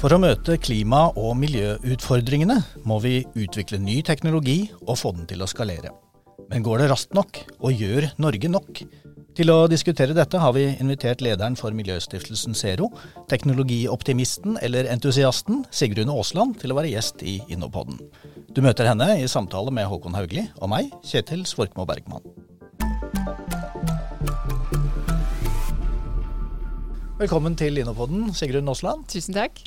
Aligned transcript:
For 0.00 0.14
å 0.16 0.16
møte 0.16 0.54
klima- 0.56 1.10
og 1.12 1.34
miljøutfordringene 1.36 2.54
må 2.88 2.96
vi 3.04 3.18
utvikle 3.36 3.76
ny 3.84 3.98
teknologi 4.00 4.70
og 4.86 4.96
få 4.96 5.10
den 5.12 5.26
til 5.28 5.44
å 5.44 5.48
skalere. 5.50 5.90
Men 6.48 6.64
går 6.64 6.80
det 6.80 6.86
raskt 6.88 7.12
nok, 7.12 7.42
og 7.60 7.76
gjør 7.76 8.06
Norge 8.16 8.48
nok? 8.48 8.80
Til 9.36 9.52
å 9.52 9.68
diskutere 9.68 10.16
dette 10.16 10.40
har 10.40 10.54
vi 10.56 10.70
invitert 10.80 11.20
lederen 11.20 11.52
for 11.52 11.76
miljøstiftelsen 11.76 12.56
Zero, 12.56 12.88
teknologioptimisten 13.28 14.56
eller 14.64 14.88
entusiasten 14.88 15.66
Sigrun 15.68 16.08
Aasland, 16.14 16.56
til 16.62 16.72
å 16.72 16.78
være 16.80 16.94
gjest 16.94 17.20
i 17.20 17.36
Innopodden. 17.52 18.00
Du 18.56 18.62
møter 18.64 18.88
henne 18.88 19.18
i 19.20 19.28
samtale 19.28 19.68
med 19.68 19.84
Håkon 19.90 20.16
Haugli 20.16 20.46
og 20.62 20.72
meg, 20.72 20.88
Kjetil 21.04 21.44
Svorkmo 21.44 21.84
Bergman. 21.84 22.24
Velkommen 27.20 27.52
til 27.60 27.76
Innopodden, 27.84 28.30
Sigrun 28.32 28.72
Aasland. 28.72 29.04
Tusen 29.12 29.36
takk. 29.36 29.60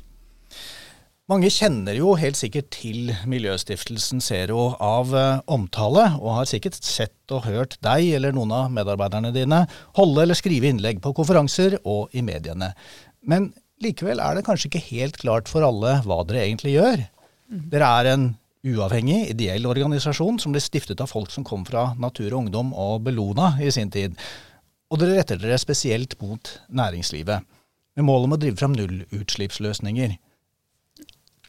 Mange 1.32 1.48
kjenner 1.48 1.96
jo 1.96 2.18
helt 2.20 2.36
sikkert 2.36 2.66
til 2.76 3.14
Miljøstiftelsen 3.32 4.20
Zero 4.20 4.74
av 4.84 5.14
eh, 5.16 5.38
omtale, 5.56 6.10
og 6.20 6.34
har 6.36 6.50
sikkert 6.50 6.76
sett 6.84 7.32
og 7.32 7.46
hørt 7.46 7.78
deg 7.86 8.10
eller 8.18 8.36
noen 8.36 8.52
av 8.52 8.74
medarbeiderne 8.76 9.32
dine 9.32 9.62
holde 9.96 10.26
eller 10.26 10.36
skrive 10.36 10.68
innlegg 10.68 11.00
på 11.00 11.14
konferanser 11.16 11.78
og 11.88 12.12
i 12.12 12.20
mediene. 12.28 12.74
Men 13.24 13.54
likevel 13.80 14.20
er 14.20 14.36
det 14.36 14.44
kanskje 14.50 14.68
ikke 14.68 14.82
helt 14.90 15.22
klart 15.22 15.48
for 15.48 15.64
alle 15.64 15.94
hva 16.04 16.18
dere 16.28 16.44
egentlig 16.44 16.76
gjør. 16.76 17.06
Dere 17.72 17.94
er 18.02 18.12
en 18.18 18.28
uavhengig, 18.68 19.22
ideell 19.32 19.70
organisasjon 19.72 20.42
som 20.44 20.52
ble 20.52 20.60
stiftet 20.64 21.00
av 21.00 21.08
folk 21.12 21.32
som 21.32 21.48
kom 21.48 21.64
fra 21.64 21.94
Natur 22.04 22.34
og 22.34 22.42
Ungdom 22.42 22.76
og 22.76 23.00
Bellona 23.08 23.54
i 23.64 23.72
sin 23.72 23.96
tid. 23.96 24.20
Og 24.92 25.00
dere 25.00 25.22
retter 25.22 25.40
dere 25.40 25.56
spesielt 25.62 26.20
mot 26.20 26.52
næringslivet, 26.68 27.48
med 27.96 28.10
mål 28.12 28.28
om 28.28 28.36
å 28.36 28.44
drive 28.44 28.60
fram 28.60 28.76
nullutslippsløsninger. 28.76 30.20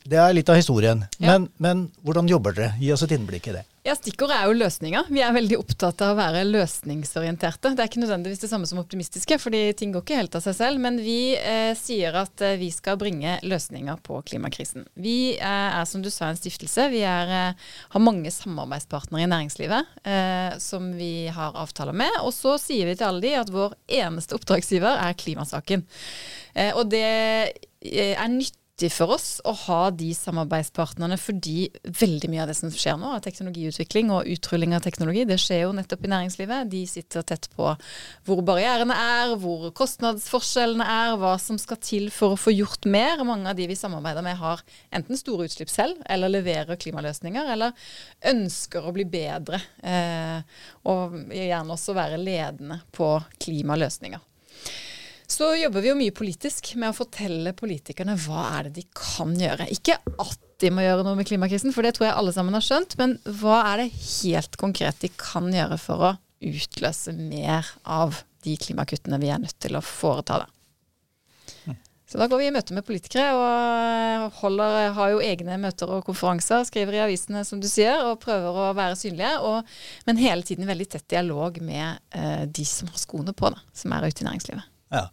Det 0.05 0.19
er 0.21 0.35
litt 0.37 0.51
av 0.53 0.59
historien. 0.59 1.07
Ja. 1.17 1.33
Men, 1.33 1.47
men 1.57 1.87
hvordan 2.05 2.29
jobber 2.29 2.53
dere? 2.53 2.75
Gi 2.77 2.91
oss 2.93 3.07
et 3.07 3.15
innblikk 3.17 3.49
i 3.49 3.55
det. 3.57 3.63
Ja, 3.85 3.93
Stikkordet 3.97 4.37
er 4.37 4.49
jo 4.49 4.57
løsninger. 4.57 5.09
Vi 5.13 5.21
er 5.21 5.33
veldig 5.33 5.59
opptatt 5.61 6.01
av 6.05 6.15
å 6.15 6.17
være 6.17 6.43
løsningsorienterte. 6.49 7.75
Det 7.77 7.83
er 7.83 7.89
ikke 7.91 8.01
nødvendigvis 8.01 8.41
det 8.41 8.49
samme 8.49 8.69
som 8.69 8.81
optimistiske, 8.81 9.37
fordi 9.41 9.61
ting 9.77 9.93
går 9.93 10.05
ikke 10.05 10.19
helt 10.23 10.37
av 10.39 10.45
seg 10.45 10.57
selv. 10.57 10.81
Men 10.81 10.97
vi 11.05 11.35
eh, 11.37 11.73
sier 11.77 12.17
at 12.21 12.45
eh, 12.45 12.57
vi 12.61 12.71
skal 12.73 12.97
bringe 13.01 13.37
løsninger 13.45 14.01
på 14.05 14.23
klimakrisen. 14.29 14.87
Vi 14.97 15.35
eh, 15.37 15.69
er 15.81 15.85
som 15.89 16.05
du 16.05 16.09
sa 16.13 16.31
en 16.33 16.41
stiftelse. 16.41 16.89
Vi 16.93 17.05
er, 17.05 17.33
eh, 17.37 17.71
har 17.93 18.05
mange 18.05 18.33
samarbeidspartnere 18.33 19.25
i 19.25 19.31
næringslivet 19.35 19.95
eh, 20.09 20.57
som 20.65 20.89
vi 20.97 21.29
har 21.33 21.57
avtaler 21.61 21.97
med. 21.97 22.21
Og 22.25 22.33
så 22.37 22.57
sier 22.61 22.89
vi 22.89 22.97
til 22.97 23.09
alle 23.09 23.25
de 23.25 23.37
at 23.41 23.53
vår 23.53 23.77
eneste 24.01 24.37
oppdragsgiver 24.37 25.01
er 25.01 25.17
klimasaken. 25.21 25.85
Eh, 26.57 26.73
og 26.73 26.93
det 26.93 27.05
er 27.05 28.29
nyttig 28.33 28.64
for 28.91 29.15
oss 29.15 29.39
å 29.47 29.53
ha 29.55 29.91
de 29.95 30.09
samarbeidspartnerne 30.19 31.15
fordi 31.21 31.69
veldig 31.87 32.31
mye 32.33 32.43
av 32.43 32.51
det 32.51 32.57
som 32.59 32.73
skjer 32.75 32.97
nå, 32.99 33.13
av 33.15 33.23
teknologiutvikling 33.23 34.11
og 34.11 34.27
utrulling 34.35 34.75
av 34.75 34.83
teknologi, 34.83 35.23
det 35.29 35.39
skjer 35.39 35.63
jo 35.63 35.77
nettopp 35.79 36.03
i 36.03 36.11
næringslivet. 36.11 36.73
De 36.73 36.81
sitter 36.91 37.23
tett 37.23 37.47
på 37.55 37.71
hvor 38.27 38.43
barrierene 38.47 38.97
er, 38.99 39.37
hvor 39.39 39.69
kostnadsforskjellene 39.79 40.89
er, 40.91 41.15
hva 41.23 41.37
som 41.39 41.61
skal 41.63 41.79
til 41.79 42.11
for 42.15 42.35
å 42.35 42.41
få 42.41 42.57
gjort 42.57 42.91
mer. 42.91 43.23
Mange 43.23 43.53
av 43.53 43.59
de 43.59 43.71
vi 43.71 43.79
samarbeider 43.79 44.27
med 44.27 44.43
har 44.43 44.67
enten 44.91 45.23
store 45.23 45.47
utslipp 45.47 45.71
selv, 45.71 46.03
eller 46.11 46.35
leverer 46.35 46.81
klimaløsninger, 46.81 47.55
eller 47.55 47.89
ønsker 48.35 48.83
å 48.83 48.95
bli 48.97 49.07
bedre. 49.07 49.63
Eh, 49.87 50.63
og 50.91 51.15
gjerne 51.31 51.79
også 51.79 51.95
være 51.95 52.19
ledende 52.19 52.83
på 52.91 53.15
klimaløsninger. 53.39 54.34
Så 55.31 55.55
jobber 55.57 55.81
vi 55.81 55.91
jo 55.91 55.99
mye 55.99 56.15
politisk 56.15 56.75
med 56.81 56.93
å 56.93 56.97
fortelle 56.97 57.55
politikerne 57.57 58.17
hva 58.27 58.49
er 58.59 58.69
det 58.69 58.83
de 58.83 58.85
kan 58.93 59.33
gjøre. 59.39 59.71
Ikke 59.73 59.97
at 60.21 60.41
de 60.63 60.71
må 60.73 60.85
gjøre 60.85 61.05
noe 61.07 61.19
med 61.19 61.29
klimakrisen, 61.29 61.73
for 61.75 61.87
det 61.87 61.95
tror 61.97 62.09
jeg 62.09 62.17
alle 62.19 62.35
sammen 62.37 62.57
har 62.57 62.65
skjønt, 62.65 62.97
men 63.01 63.17
hva 63.41 63.63
er 63.73 63.85
det 63.85 63.89
helt 63.95 64.59
konkret 64.61 65.01
de 65.03 65.11
kan 65.19 65.49
gjøre 65.53 65.81
for 65.81 66.11
å 66.11 66.13
utløse 66.45 67.15
mer 67.17 67.67
av 67.89 68.21
de 68.45 68.57
klimakuttene 68.61 69.19
vi 69.23 69.33
er 69.33 69.41
nødt 69.41 69.57
til 69.63 69.79
å 69.79 69.85
foreta. 69.85 70.45
Da. 70.45 71.75
Så 72.05 72.21
da 72.21 72.29
går 72.31 72.43
vi 72.43 72.49
i 72.51 72.53
møte 72.55 72.77
med 72.77 72.85
politikere 72.87 73.33
og 73.35 74.37
holder, 74.43 74.93
har 74.95 75.15
jo 75.15 75.23
egne 75.25 75.57
møter 75.59 75.91
og 75.91 76.05
konferanser, 76.07 76.67
skriver 76.69 76.99
i 76.99 77.03
avisene 77.07 77.43
som 77.49 77.63
du 77.63 77.67
sier, 77.71 78.05
og 78.05 78.21
prøver 78.23 78.61
å 78.61 78.69
være 78.77 79.01
synlige. 79.01 79.33
Og, 79.49 79.73
men 80.07 80.21
hele 80.21 80.47
tiden 80.47 80.69
veldig 80.69 80.91
tett 80.93 81.09
dialog 81.11 81.59
med 81.65 82.05
eh, 82.15 82.45
de 82.45 82.69
som 82.69 82.93
har 82.93 83.01
skoene 83.01 83.35
på, 83.35 83.51
da, 83.57 83.65
som 83.75 83.97
er 83.97 84.07
ute 84.07 84.23
i 84.23 84.29
næringslivet. 84.29 84.74
Ja. 84.95 85.09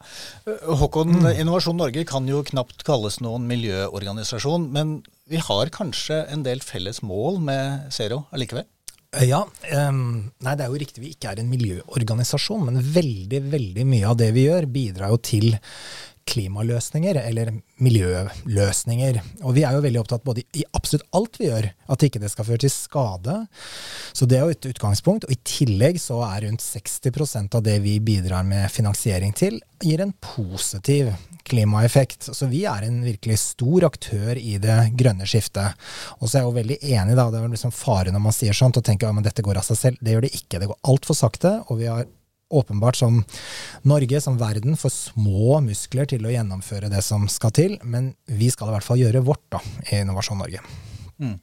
Håkon, 0.82 1.16
Innovasjon 1.32 1.80
Norge 1.80 2.04
kan 2.10 2.28
jo 2.30 2.44
knapt 2.46 2.86
kalles 2.88 3.18
noen 3.24 3.48
miljøorganisasjon, 3.50 4.70
men 4.76 5.00
vi 5.32 5.42
har 5.42 5.72
kanskje 5.74 6.24
en 6.30 6.46
del 6.46 6.62
felles 6.66 7.02
mål 7.06 7.42
med 7.42 7.92
Zero 7.96 8.26
allikevel? 8.36 8.68
Ja. 9.28 9.42
Um, 9.76 10.32
nei, 10.40 10.54
det 10.56 10.64
er 10.64 10.72
jo 10.72 10.80
riktig 10.80 11.02
vi 11.04 11.12
ikke 11.12 11.34
er 11.34 11.42
en 11.42 11.50
miljøorganisasjon, 11.52 12.64
men 12.70 12.80
veldig, 12.96 13.42
veldig 13.52 13.88
mye 13.90 14.08
av 14.08 14.20
det 14.22 14.30
vi 14.38 14.46
gjør, 14.46 14.70
bidrar 14.72 15.12
jo 15.12 15.20
til 15.20 15.50
klimaløsninger 16.30 17.18
eller 17.22 17.54
miljøløsninger. 17.82 19.20
Og 19.46 19.56
vi 19.58 19.66
er 19.66 19.76
jo 19.76 19.84
veldig 19.86 20.02
opptatt 20.04 20.26
både 20.26 20.44
i 20.58 20.66
absolutt 20.78 21.08
alt 21.18 21.40
vi 21.42 21.50
gjør, 21.50 21.68
at 21.94 22.06
ikke 22.06 22.22
det 22.22 22.32
skal 22.34 22.48
føre 22.48 22.64
til 22.64 22.74
skade. 22.74 23.38
Så 24.14 24.28
det 24.30 24.38
er 24.38 24.46
jo 24.46 24.56
et 24.56 24.70
utgangspunkt. 24.74 25.28
Og 25.28 25.34
i 25.34 25.40
tillegg 25.48 26.00
så 26.02 26.22
er 26.28 26.46
rundt 26.46 26.64
60% 26.64 27.58
av 27.58 27.66
det 27.66 27.80
vi 27.84 27.98
bidrar 28.04 28.46
med 28.48 28.70
finansiering 28.72 29.36
til, 29.38 29.60
gir 29.82 30.04
en 30.04 30.14
positiv 30.22 31.12
klimaeffekt. 31.48 32.30
Så 32.36 32.48
vi 32.52 32.64
er 32.70 32.86
en 32.86 33.02
virkelig 33.06 33.40
stor 33.42 33.88
aktør 33.90 34.38
i 34.38 34.58
det 34.62 34.78
grønne 35.00 35.28
skiftet. 35.30 35.78
Og 36.20 36.28
så 36.30 36.38
er 36.38 36.44
jeg 36.44 36.50
jo 36.50 36.58
veldig 36.60 36.80
enig, 36.94 37.18
da. 37.18 37.28
Det 37.34 37.42
er 37.42 37.54
liksom 37.56 37.76
fare 37.76 38.14
når 38.14 38.26
man 38.30 38.36
sier 38.36 38.58
sånt 38.58 38.78
og 38.78 38.86
tenker 38.88 39.10
at 39.10 39.26
dette 39.26 39.46
går 39.46 39.62
av 39.62 39.68
seg 39.68 39.80
selv. 39.80 40.02
Det 40.02 40.16
gjør 40.16 40.28
det 40.28 40.36
ikke. 40.38 40.62
Det 40.62 40.70
går 40.72 40.82
altfor 40.94 41.18
sakte. 41.18 41.58
og 41.68 41.82
vi 41.82 41.90
har 41.90 42.06
åpenbart 42.52 43.00
som 43.00 43.22
Norge, 43.88 44.22
som 44.22 44.38
verden, 44.40 44.78
for 44.80 44.94
små 44.94 45.62
muskler 45.66 46.10
til 46.12 46.28
å 46.28 46.34
gjennomføre 46.34 46.92
det 46.92 47.02
som 47.06 47.28
skal 47.32 47.56
til. 47.56 47.80
Men 47.84 48.14
vi 48.28 48.52
skal 48.54 48.72
i 48.72 48.76
hvert 48.76 48.88
fall 48.88 49.02
gjøre 49.02 49.24
vårt 49.26 49.48
da, 49.54 49.64
i 49.90 50.02
Innovasjon 50.02 50.42
Norge. 50.42 50.62
Mm. 51.22 51.36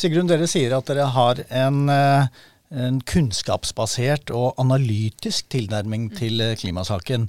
Sigrun, 0.00 0.28
dere 0.30 0.48
sier 0.48 0.76
at 0.76 0.88
dere 0.88 1.08
har 1.12 1.42
en, 1.62 1.82
en 1.90 3.02
kunnskapsbasert 3.12 4.32
og 4.34 4.56
analytisk 4.62 5.50
tilnærming 5.52 6.08
til 6.16 6.40
klimasaken. 6.56 7.28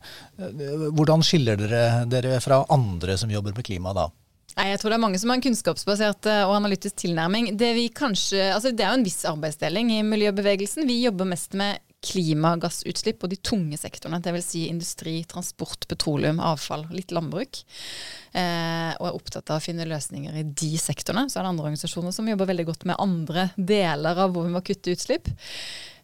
Hvordan 0.96 1.26
skiller 1.26 1.59
dere 1.59 2.06
dere 2.09 2.40
fra 2.44 2.64
andre 2.74 3.20
som 3.20 3.34
jobber 3.34 3.58
med 3.58 3.68
klima 3.68 3.96
da? 3.97 4.08
Nei, 4.58 4.72
jeg 4.72 4.80
tror 4.81 4.90
det 4.90 4.97
er 4.97 5.03
mange 5.03 5.20
som 5.22 5.30
har 5.30 5.38
en 5.38 5.44
kunnskapsbasert 5.46 6.28
og 6.47 6.56
analytisk 6.56 6.96
tilnærming. 7.03 7.52
Det, 7.59 7.76
kanskje, 7.94 8.47
altså 8.56 8.72
det 8.74 8.86
er 8.86 8.96
jo 8.96 9.02
en 9.03 9.06
viss 9.06 9.20
arbeidsdeling 9.30 9.92
i 9.94 10.00
miljøbevegelsen. 10.08 10.88
Vi 10.90 11.03
jobber 11.03 11.30
mest 11.30 11.53
med 11.59 11.78
klimagassutslipp 12.06 13.19
på 13.19 13.30
de 13.31 13.38
tunge 13.41 13.78
sektorene. 13.80 14.19
Dvs. 14.24 14.46
Si 14.46 14.63
industri, 14.69 15.16
transport, 15.30 15.88
petroleum, 15.90 16.40
avfall, 16.44 16.85
litt 16.94 17.13
landbruk. 17.16 17.63
Eh, 18.38 18.94
og 19.00 19.09
er 19.09 19.18
opptatt 19.18 19.50
av 19.50 19.59
å 19.59 19.63
finne 19.63 19.88
løsninger 19.90 20.38
i 20.38 20.46
de 20.47 20.72
sektorene. 20.81 21.28
Så 21.30 21.40
er 21.40 21.47
det 21.47 21.53
andre 21.53 21.68
organisasjoner 21.68 22.16
som 22.16 22.30
jobber 22.30 22.52
veldig 22.52 22.68
godt 22.69 22.88
med 22.90 23.02
andre 23.02 23.50
deler 23.58 24.25
av 24.25 24.35
hvor 24.35 24.46
vi 24.47 24.53
må 24.53 24.63
kutte 24.66 24.94
utslipp. 24.94 25.31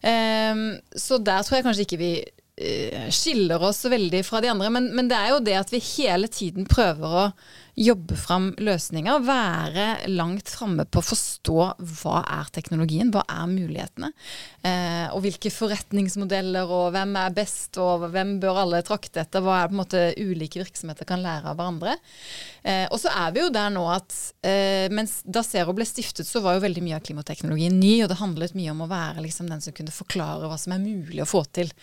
Eh, 0.01 0.63
så 0.97 1.21
der 1.21 1.45
tror 1.45 1.59
jeg 1.59 1.67
kanskje 1.69 1.85
ikke 1.87 2.01
vi 2.01 2.13
eh, 2.23 3.09
skiller 3.13 3.61
oss 3.69 3.85
veldig 3.85 4.23
fra 4.25 4.41
de 4.43 4.49
andre. 4.53 4.73
Men, 4.73 4.89
men 4.97 5.11
det 5.11 5.19
er 5.19 5.35
jo 5.35 5.43
det 5.45 5.59
at 5.61 5.73
vi 5.73 5.83
hele 5.93 6.31
tiden 6.31 6.65
prøver 6.69 7.19
å 7.21 7.27
jobbe 7.73 8.15
fram 8.19 8.51
løsninger, 8.61 9.23
være 9.25 9.85
langt 10.11 10.51
framme 10.53 10.85
på 10.85 11.01
å 11.01 11.05
forstå 11.07 11.57
hva 12.03 12.19
er 12.21 12.51
teknologien, 12.53 13.09
hva 13.13 13.23
er 13.25 13.47
mulighetene, 13.49 14.11
eh, 14.61 15.07
og 15.09 15.23
hvilke 15.25 15.49
forretningsmodeller, 15.53 16.69
og 16.69 16.91
hvem 16.93 17.15
er 17.17 17.33
best, 17.33 17.79
og 17.81 18.05
hvem 18.13 18.35
bør 18.43 18.61
alle 18.63 18.83
trakte 18.85 19.23
etter, 19.23 19.41
hva 19.41 19.63
er 19.63 19.71
på 19.71 19.77
en 19.77 19.81
måte 19.81 20.03
ulike 20.21 20.61
virksomheter 20.61 21.09
kan 21.09 21.23
lære 21.25 21.49
av 21.49 21.57
hverandre. 21.57 21.97
Eh, 22.61 22.85
og 22.91 23.01
så 23.01 23.09
er 23.09 23.33
vi 23.33 23.41
jo 23.41 23.49
der 23.53 23.73
nå 23.73 23.87
at 23.89 24.19
eh, 24.45 24.85
mens 24.93 25.21
da 25.25 25.41
Zero 25.45 25.73
ble 25.73 25.87
stiftet, 25.89 26.29
så 26.29 26.43
var 26.45 26.59
jo 26.59 26.65
veldig 26.67 26.85
mye 26.85 26.99
av 26.99 27.07
klimateknologien 27.07 27.79
ny, 27.79 27.95
og 28.03 28.11
det 28.13 28.21
handlet 28.21 28.57
mye 28.57 28.75
om 28.75 28.85
å 28.85 28.91
være 28.91 29.25
liksom 29.25 29.49
den 29.49 29.65
som 29.65 29.73
kunne 29.73 29.93
forklare 29.93 30.45
hva 30.51 30.59
som 30.61 30.77
er 30.77 30.83
mulig 30.83 31.25
å 31.25 31.29
få 31.29 31.41
til. 31.49 31.73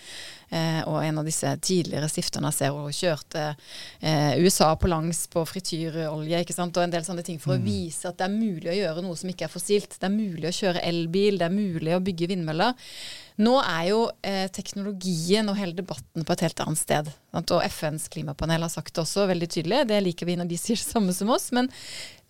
Eh, 0.54 0.80
og 0.86 1.02
en 1.02 1.18
av 1.18 1.26
disse 1.26 1.50
tidligere 1.62 2.08
stifterne 2.10 2.50
av 2.50 2.54
Zero 2.54 2.86
kjørte 2.94 3.52
eh, 4.00 4.38
USA 4.38 4.70
på 4.78 4.90
langs 4.90 5.26
på 5.30 5.42
frityr 5.46 5.79
frityrolje 5.80 6.42
ikke 6.44 6.54
sant? 6.54 6.76
og 6.76 6.84
en 6.84 6.92
del 6.92 7.04
sånne 7.06 7.24
ting 7.24 7.40
for 7.40 7.56
mm. 7.56 7.60
å 7.60 7.64
vise 7.64 8.10
at 8.10 8.18
det 8.18 8.26
er 8.26 8.34
mulig 8.34 8.70
å 8.70 8.76
gjøre 8.76 9.04
noe 9.04 9.16
som 9.16 9.30
ikke 9.30 9.46
er 9.46 9.52
fossilt. 9.52 9.96
Det 9.96 10.06
er 10.06 10.14
mulig 10.14 10.48
å 10.48 10.54
kjøre 10.54 10.84
elbil, 10.86 11.40
det 11.40 11.48
er 11.48 11.54
mulig 11.54 11.96
å 11.96 12.02
bygge 12.04 12.30
vindmøller. 12.32 12.92
Nå 13.40 13.54
er 13.62 13.84
jo 13.88 14.00
eh, 14.26 14.46
teknologien 14.52 15.48
og 15.48 15.56
hele 15.56 15.76
debatten 15.78 16.26
på 16.26 16.34
et 16.34 16.44
helt 16.44 16.60
annet 16.60 16.80
sted. 16.80 17.10
Sant? 17.32 17.52
Og 17.56 17.64
FNs 17.64 18.08
klimapanel 18.12 18.66
har 18.66 18.72
sagt 18.72 18.92
det 18.94 19.04
også 19.04 19.24
veldig 19.30 19.48
tydelig, 19.48 19.82
det 19.88 20.00
liker 20.04 20.28
vi 20.28 20.36
når 20.36 20.50
de 20.50 20.60
sier 20.60 20.80
det 20.80 20.84
samme 20.84 21.14
som 21.16 21.32
oss. 21.32 21.48
Men 21.56 21.70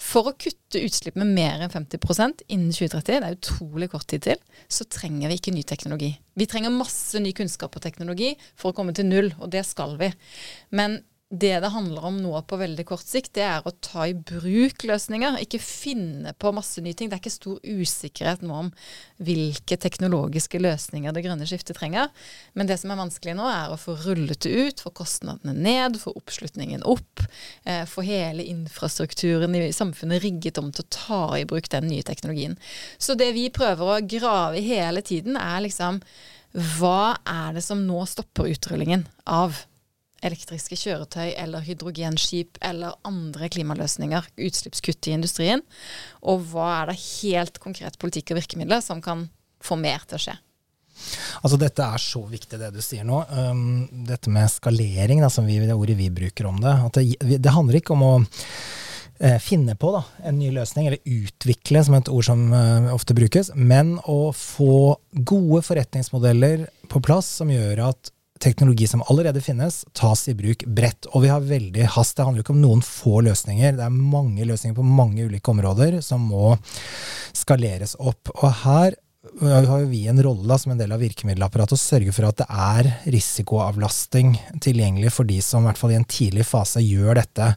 for 0.00 0.30
å 0.30 0.36
kutte 0.38 0.80
utslipp 0.80 1.18
med 1.20 1.34
mer 1.34 1.64
enn 1.64 1.72
50% 1.72 2.46
innen 2.48 2.70
2030, 2.70 3.18
det 3.18 3.26
er 3.26 3.38
utrolig 3.38 3.90
kort 3.92 4.06
tid 4.10 4.28
til, 4.28 4.40
så 4.70 4.86
trenger 4.86 5.32
vi 5.32 5.40
ikke 5.40 5.54
ny 5.56 5.66
teknologi. 5.66 6.14
Vi 6.38 6.48
trenger 6.48 6.72
masse 6.72 7.20
ny 7.20 7.34
kunnskap 7.36 7.74
og 7.74 7.84
teknologi 7.84 8.36
for 8.54 8.70
å 8.70 8.76
komme 8.76 8.94
til 8.96 9.10
null, 9.10 9.32
og 9.40 9.50
det 9.52 9.66
skal 9.68 9.98
vi. 10.00 10.12
Men 10.76 11.00
det 11.30 11.60
det 11.62 11.68
handler 11.70 12.04
om 12.08 12.16
nå 12.18 12.32
på 12.50 12.56
veldig 12.58 12.82
kort 12.88 13.06
sikt, 13.06 13.36
det 13.38 13.44
er 13.46 13.66
å 13.66 13.70
ta 13.78 14.08
i 14.10 14.16
bruk 14.18 14.82
løsninger. 14.82 15.36
Ikke 15.44 15.60
finne 15.62 16.32
på 16.34 16.50
masse 16.50 16.82
nye 16.82 16.96
ting. 16.98 17.06
Det 17.06 17.14
er 17.14 17.22
ikke 17.22 17.32
stor 17.32 17.60
usikkerhet 17.62 18.42
nå 18.42 18.56
om 18.64 18.70
hvilke 19.22 19.78
teknologiske 19.78 20.58
løsninger 20.58 21.14
det 21.14 21.22
grønne 21.28 21.46
skiftet 21.46 21.78
trenger. 21.78 22.10
Men 22.58 22.66
det 22.66 22.80
som 22.82 22.90
er 22.90 22.98
vanskelig 22.98 23.36
nå, 23.38 23.46
er 23.46 23.70
å 23.70 23.78
få 23.78 23.94
rullet 24.02 24.42
det 24.42 24.50
ut, 24.50 24.82
få 24.82 24.90
kostnadene 25.02 25.54
ned, 25.54 26.00
få 26.02 26.16
oppslutningen 26.18 26.82
opp. 26.82 27.22
Eh, 27.62 27.84
få 27.86 28.02
hele 28.10 28.48
infrastrukturen 28.50 29.54
i 29.54 29.70
samfunnet 29.76 30.24
rigget 30.26 30.58
om 30.58 30.74
til 30.74 30.82
å 30.82 30.92
ta 30.98 31.22
i 31.38 31.46
bruk 31.46 31.70
den 31.70 31.86
nye 31.92 32.10
teknologien. 32.10 32.58
Så 32.98 33.14
det 33.14 33.30
vi 33.38 33.46
prøver 33.54 33.86
å 33.86 34.02
grave 34.02 34.58
i 34.58 34.66
hele 34.66 35.06
tiden, 35.06 35.38
er 35.38 35.62
liksom 35.62 36.02
hva 36.50 37.14
er 37.22 37.54
det 37.54 37.62
som 37.62 37.86
nå 37.86 38.02
stopper 38.10 38.50
utrullingen 38.50 39.06
av 39.30 39.62
elektriske 40.26 40.78
kjøretøy 40.78 41.32
eller 41.32 41.64
hydrogenskip 41.64 42.60
eller 42.64 42.98
andre 43.08 43.48
klimaløsninger, 43.52 44.30
utslippskutt 44.46 45.08
i 45.10 45.16
industrien? 45.16 45.64
Og 46.20 46.44
hva 46.52 46.68
er 46.80 46.92
det 46.92 47.00
helt 47.22 47.60
konkret 47.62 47.98
politikk 48.00 48.34
og 48.34 48.42
virkemidler 48.42 48.84
som 48.84 49.02
kan 49.04 49.28
få 49.64 49.78
mer 49.80 50.04
til 50.08 50.20
å 50.20 50.24
skje? 50.28 50.36
Altså 51.40 51.56
Dette 51.60 51.84
er 51.84 52.02
så 52.02 52.20
viktig, 52.28 52.58
det 52.60 52.70
du 52.74 52.80
sier 52.84 53.06
nå. 53.08 53.22
Um, 53.32 53.88
dette 54.08 54.32
med 54.32 54.50
skalering, 54.52 55.22
da, 55.24 55.30
som 55.32 55.48
vi, 55.48 55.60
det 55.62 55.76
ordet 55.76 55.96
vi 55.98 56.10
bruker 56.12 56.50
om 56.50 56.60
det. 56.60 56.76
det, 56.96 57.40
det 57.40 57.54
handler 57.54 57.80
ikke 57.80 57.94
om 57.96 58.04
å 58.04 58.12
eh, 58.20 59.38
finne 59.42 59.76
på 59.80 59.94
da, 59.96 60.04
en 60.28 60.38
ny 60.40 60.50
løsning, 60.54 60.90
eller 60.90 61.00
utvikle, 61.24 61.84
som 61.86 61.96
et 61.96 62.12
ord 62.12 62.28
som 62.28 62.46
uh, 62.52 62.92
ofte 62.92 63.16
brukes, 63.16 63.52
men 63.56 63.96
å 64.04 64.34
få 64.36 64.96
gode 65.12 65.62
forretningsmodeller 65.66 66.68
på 66.92 67.02
plass 67.04 67.38
som 67.40 67.52
gjør 67.52 67.86
at 67.90 68.12
teknologi 68.40 68.88
som 68.88 69.02
allerede 69.12 69.42
finnes, 69.44 69.82
tas 69.92 70.26
i 70.28 70.34
bruk 70.34 70.64
bredt. 70.66 71.10
Og 71.12 71.26
vi 71.26 71.32
har 71.32 71.44
veldig 71.44 71.90
hast. 71.96 72.16
Det 72.16 72.26
handler 72.26 72.44
ikke 72.44 72.56
om 72.56 72.62
noen 72.62 72.82
få 72.84 73.20
løsninger. 73.26 73.76
Det 73.76 73.84
er 73.86 74.00
mange 74.16 74.48
løsninger 74.48 74.78
på 74.78 74.86
mange 74.86 75.28
ulike 75.28 75.52
områder 75.52 76.00
som 76.04 76.24
må 76.32 76.56
skaleres 77.36 77.96
opp. 78.00 78.32
Og 78.40 78.52
her 78.64 78.96
har 79.40 79.84
vi 79.84 80.06
en 80.08 80.22
rolle 80.24 80.56
som 80.58 80.72
en 80.72 80.78
del 80.80 80.92
av 80.94 81.02
virkemiddelapparatet 81.04 81.76
å 81.76 81.80
sørge 81.80 82.12
for 82.16 82.24
at 82.30 82.38
det 82.40 82.46
er 82.48 82.86
risikoavlasting 83.12 84.32
tilgjengelig 84.64 85.12
for 85.12 85.28
de 85.28 85.36
som 85.44 85.60
i 85.60 85.68
hvert 85.68 85.80
fall 85.80 85.92
i 85.92 85.98
en 85.98 86.08
tidlig 86.08 86.46
fase 86.48 86.80
gjør 86.80 87.20
dette. 87.20 87.50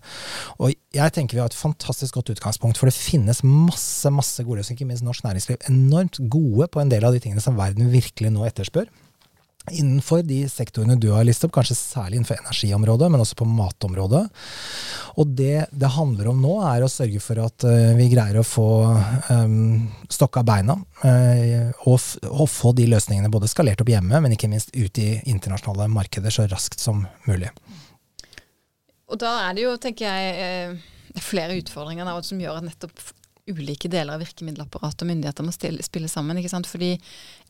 Og 0.59 0.73
jeg 0.93 1.15
tenker 1.15 1.39
vi 1.39 1.41
har 1.41 1.47
et 1.47 1.55
fantastisk 1.55 2.19
godt 2.19 2.33
utgangspunkt, 2.35 2.77
for 2.77 2.91
det 2.91 2.97
finnes 2.97 3.39
masse 3.47 4.11
masse 4.11 4.43
gode 4.43 4.59
løsninger, 4.59 4.81
ikke 4.81 4.91
minst 4.91 5.07
norsk 5.07 5.23
næringsliv. 5.23 5.63
Enormt 5.71 6.19
gode 6.27 6.67
på 6.67 6.83
en 6.83 6.91
del 6.91 7.07
av 7.07 7.15
de 7.15 7.23
tingene 7.23 7.43
som 7.43 7.55
verden 7.59 7.93
virkelig 7.95 8.35
nå 8.35 8.43
etterspør 8.49 8.91
innenfor 9.71 10.21
de 10.27 10.41
sektorene 10.49 10.95
du 10.99 11.09
har 11.13 11.23
listet 11.23 11.47
opp, 11.47 11.53
kanskje 11.55 11.77
særlig 11.77 12.19
innenfor 12.19 12.39
energiområdet, 12.41 13.09
men 13.11 13.23
også 13.23 13.37
på 13.39 13.47
matområdet. 13.47 14.23
Og 15.21 15.31
det 15.37 15.67
det 15.71 15.91
handler 15.95 16.31
om 16.31 16.41
nå, 16.43 16.53
er 16.67 16.83
å 16.83 16.91
sørge 16.91 17.21
for 17.23 17.39
at 17.43 17.65
uh, 17.67 17.93
vi 17.97 18.09
greier 18.11 18.41
å 18.41 18.45
få 18.47 18.67
um, 19.29 19.85
stokka 20.11 20.43
beina, 20.47 20.75
uh, 21.05 21.71
og, 21.87 21.97
og, 22.27 22.45
få 22.51 22.73
de 22.75 22.89
løsningene 22.91 23.31
både 23.31 23.51
skalert 23.51 23.83
opp 23.83 23.93
hjemme, 23.93 24.19
men 24.25 24.35
ikke 24.35 24.51
minst 24.51 24.73
ut 24.75 24.99
i 24.99 25.15
internasjonale 25.31 25.87
markeder 25.93 26.33
så 26.33 26.47
raskt 26.51 26.83
som 26.83 27.05
mulig. 27.29 27.53
Og 29.11 29.19
da 29.21 29.37
er 29.47 29.55
det 29.55 29.67
jo, 29.67 29.75
tenker 29.79 30.09
jeg, 30.09 30.79
flere 31.21 31.59
utfordringer 31.59 32.09
som 32.25 32.39
gjør 32.41 32.59
at 32.59 32.65
nettopp 32.67 33.11
ulike 33.47 33.89
deler 33.91 34.15
av 34.15 34.23
virkemiddelapparatet 34.23 35.03
og 35.03 35.09
myndigheter 35.09 35.45
må 35.45 35.51
stille, 35.53 35.83
spille 35.83 36.07
sammen. 36.11 36.37
ikke 36.39 36.51
sant? 36.53 36.69
Fordi 36.69 36.95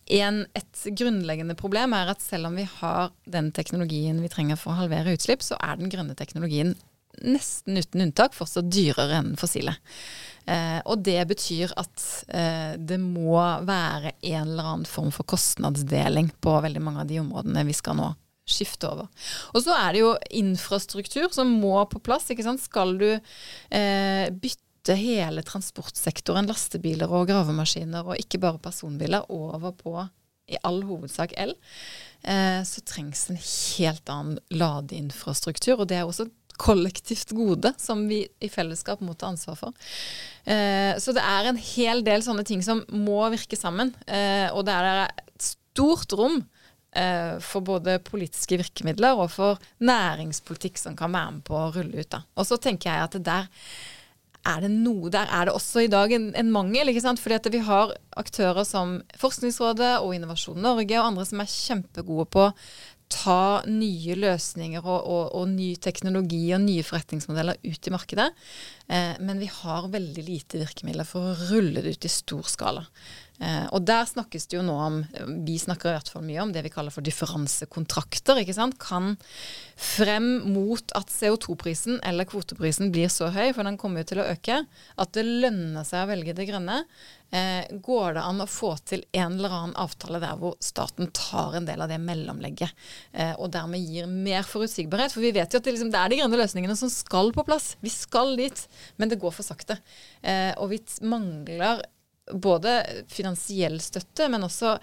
en, 0.05 0.43
et 0.57 0.85
grunnleggende 0.99 1.55
problem 1.59 1.93
er 1.95 2.11
at 2.11 2.23
selv 2.23 2.49
om 2.49 2.57
vi 2.59 2.65
har 2.79 3.13
den 3.29 3.51
teknologien 3.55 4.19
vi 4.23 4.31
trenger 4.31 4.59
for 4.59 4.73
å 4.73 4.81
halvere 4.83 5.15
utslipp, 5.15 5.45
så 5.45 5.59
er 5.61 5.79
den 5.79 5.91
grønne 5.93 6.17
teknologien 6.19 6.75
nesten 7.21 7.77
uten 7.77 8.07
unntak 8.07 8.33
fortsatt 8.33 8.71
dyrere 8.73 9.19
enn 9.21 9.35
fossile. 9.39 9.75
Eh, 10.49 10.79
og 10.89 11.03
det 11.05 11.21
betyr 11.29 11.71
at 11.79 12.07
eh, 12.33 12.73
det 12.75 12.97
må 12.99 13.37
være 13.63 14.15
en 14.17 14.49
eller 14.49 14.71
annen 14.73 14.89
form 14.89 15.13
for 15.13 15.27
kostnadsdeling 15.29 16.33
på 16.43 16.57
veldig 16.65 16.83
mange 16.83 17.05
av 17.05 17.11
de 17.11 17.21
områdene 17.21 17.63
vi 17.69 17.77
skal 17.77 17.99
nå 17.99 18.09
skifte 18.49 18.89
over. 18.89 19.07
Og 19.55 19.63
så 19.63 19.75
er 19.77 19.93
det 19.95 20.01
jo 20.01 20.09
infrastruktur 20.41 21.29
som 21.31 21.53
må 21.61 21.77
på 21.87 22.01
plass. 22.03 22.27
ikke 22.31 22.43
sant? 22.43 22.59
Skal 22.63 22.97
du 22.99 23.09
eh, 23.13 24.27
bytte 24.33 24.62
flytte 24.83 24.99
hele 24.99 25.43
transportsektoren, 25.43 26.47
lastebiler 26.47 27.07
og 27.07 27.29
gravemaskiner, 27.29 28.03
og 28.03 28.19
ikke 28.19 28.39
bare 28.39 28.59
personbiler, 28.59 29.23
over 29.29 29.71
på 29.71 30.07
i 30.51 30.57
all 30.61 30.83
hovedsak 30.83 31.31
el, 31.37 31.55
eh, 32.23 32.63
så 32.63 32.81
trengs 32.83 33.29
en 33.29 33.37
helt 33.39 34.09
annen 34.09 34.39
ladeinfrastruktur. 34.51 35.79
Og 35.79 35.87
det 35.87 35.97
er 35.97 36.03
også 36.03 36.25
et 36.27 36.57
kollektivt 36.57 37.31
gode 37.31 37.73
som 37.79 38.07
vi 38.09 38.27
i 38.41 38.49
fellesskap 38.49 38.99
må 39.01 39.15
ta 39.15 39.31
ansvar 39.31 39.55
for. 39.55 39.71
Eh, 40.45 40.99
så 40.99 41.13
det 41.13 41.23
er 41.23 41.47
en 41.47 41.57
hel 41.57 42.03
del 42.03 42.21
sånne 42.21 42.43
ting 42.43 42.61
som 42.61 42.83
må 42.91 43.23
virke 43.31 43.55
sammen. 43.55 43.95
Eh, 44.05 44.51
og 44.51 44.65
det 44.65 44.73
er 44.75 45.07
et 45.07 45.41
stort 45.41 46.11
rom 46.13 46.43
for 47.41 47.65
både 47.65 47.95
politiske 48.05 48.53
virkemidler 48.59 49.17
og 49.17 49.31
for 49.33 49.57
næringspolitikk 49.81 50.77
som 50.77 50.93
kan 50.93 51.09
være 51.09 51.31
med 51.39 51.43
på 51.47 51.55
å 51.57 51.71
rulle 51.73 52.03
ut. 52.03 52.09
Da. 52.11 52.19
Og 52.37 52.45
så 52.45 52.59
tenker 52.61 52.91
jeg 52.91 53.07
at 53.07 53.15
det 53.17 53.23
der 53.25 53.47
er 54.43 54.63
det 54.65 54.71
noe 54.73 55.11
der 55.13 55.29
er 55.31 55.47
det 55.47 55.55
også 55.55 55.85
i 55.85 55.91
dag 55.91 56.11
en, 56.15 56.31
en 56.35 56.51
mangel. 56.51 56.91
ikke 56.91 57.03
sant? 57.03 57.21
Fordi 57.23 57.37
at 57.37 57.51
vi 57.53 57.61
har 57.63 57.93
aktører 58.19 58.67
som 58.67 58.97
Forskningsrådet 59.19 59.95
og 60.01 60.15
Innovasjon 60.15 60.59
Norge 60.63 60.99
og 60.99 61.11
andre 61.11 61.27
som 61.29 61.43
er 61.43 61.53
kjempegode 61.53 62.27
på 62.33 62.47
å 62.49 62.55
ta 63.13 63.63
nye 63.69 64.15
løsninger 64.17 64.83
og, 64.83 64.99
og, 65.05 65.25
og 65.37 65.51
ny 65.51 65.73
teknologi 65.81 66.47
og 66.55 66.63
nye 66.63 66.85
forretningsmodeller 66.85 67.59
ut 67.61 67.89
i 67.89 67.93
markedet. 67.93 68.29
Eh, 68.87 69.13
men 69.21 69.41
vi 69.41 69.49
har 69.51 69.91
veldig 69.93 70.25
lite 70.27 70.61
virkemidler 70.63 71.07
for 71.07 71.29
å 71.31 71.51
rulle 71.51 71.83
det 71.83 71.95
ut 71.97 72.07
i 72.09 72.11
stor 72.11 72.47
skala. 72.49 72.85
Eh, 73.41 73.65
og 73.73 73.81
der 73.87 74.05
snakkes 74.05 74.45
det 74.45 74.59
jo 74.59 74.63
nå 74.65 74.75
om 74.77 74.99
Vi 75.47 75.55
snakker 75.57 75.89
i 75.89 75.95
hvert 75.95 76.11
fall 76.13 76.21
mye 76.25 76.43
om 76.43 76.51
det 76.53 76.61
vi 76.67 76.71
kaller 76.73 76.93
for 76.93 77.05
differansekontrakter. 77.05 78.39
ikke 78.41 78.53
sant? 78.55 78.77
Kan 78.81 79.17
frem 79.79 80.45
mot 80.53 80.93
at 80.95 81.09
CO2-prisen 81.09 81.99
eller 82.05 82.29
kvoteprisen 82.29 82.91
blir 82.93 83.09
så 83.09 83.31
høy, 83.33 83.51
for 83.55 83.65
den 83.65 83.79
kommer 83.81 84.03
jo 84.03 84.11
til 84.13 84.21
å 84.21 84.29
øke, 84.29 84.63
at 84.69 85.17
det 85.17 85.25
lønner 85.25 85.85
seg 85.87 86.05
å 86.05 86.11
velge 86.11 86.35
det 86.37 86.47
grønne. 86.49 86.83
Eh, 87.33 87.65
går 87.81 88.13
det 88.13 88.21
an 88.21 88.43
å 88.43 88.49
få 88.49 88.75
til 88.85 89.01
en 89.17 89.39
eller 89.39 89.55
annen 89.57 89.77
avtale 89.81 90.19
der 90.21 90.37
hvor 90.37 90.53
staten 90.61 91.09
tar 91.17 91.57
en 91.57 91.65
del 91.65 91.81
av 91.81 91.89
det 91.89 91.97
mellomlegget, 92.03 92.69
eh, 93.17 93.33
og 93.41 93.49
dermed 93.55 93.81
gir 93.81 94.05
mer 94.05 94.45
forutsigbarhet? 94.45 95.15
For 95.15 95.25
vi 95.25 95.33
vet 95.33 95.49
jo 95.49 95.57
at 95.57 95.65
det, 95.65 95.73
liksom, 95.73 95.89
det 95.93 95.97
er 95.97 96.13
de 96.13 96.21
grønne 96.21 96.41
løsningene 96.43 96.77
som 96.77 96.93
skal 96.93 97.33
på 97.33 97.47
plass. 97.47 97.73
Vi 97.81 97.89
skal 97.89 98.37
dit, 98.37 98.67
men 99.01 99.09
det 99.09 99.17
går 99.23 99.33
for 99.33 99.47
sakte. 99.47 99.79
Eh, 100.21 100.53
og 100.61 100.69
vi 100.75 100.83
mangler 101.01 101.81
både 102.31 102.77
finansiell 103.11 103.79
støtte, 103.83 104.29
men 104.31 104.45
også 104.47 104.77